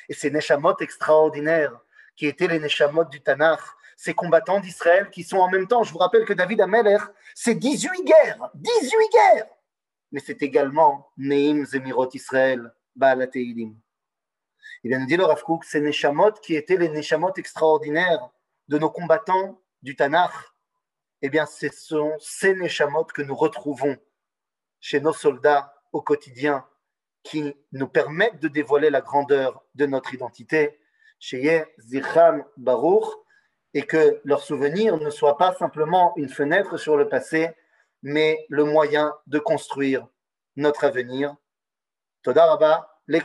[0.09, 1.79] et ces neshamot extraordinaires
[2.17, 3.61] qui étaient les Neshamot du Tanakh,
[3.97, 6.99] ces combattants d'Israël qui sont en même temps, je vous rappelle que David Ameler,
[7.35, 9.47] c'est 18 guerres, 18 guerres.
[10.13, 13.75] Mais c'est également Neim Zemirot Israël, Baal Teilim.
[14.83, 18.29] Il vient nous dire le Rav Kook, ces Neshamot qui étaient les Neshamot extraordinaires
[18.69, 20.33] de nos combattants du Tanakh,
[21.23, 23.97] eh bien, ce sont ces Neshamot que nous retrouvons
[24.81, 26.67] chez nos soldats au quotidien
[27.23, 30.79] qui nous permettent de dévoiler la grandeur de notre identité
[33.75, 37.51] et que leur souvenir ne soit pas simplement une fenêtre sur le passé,
[38.03, 40.07] mais le moyen de construire
[40.57, 41.35] notre avenir.
[42.23, 43.21] Toda Rabba, les.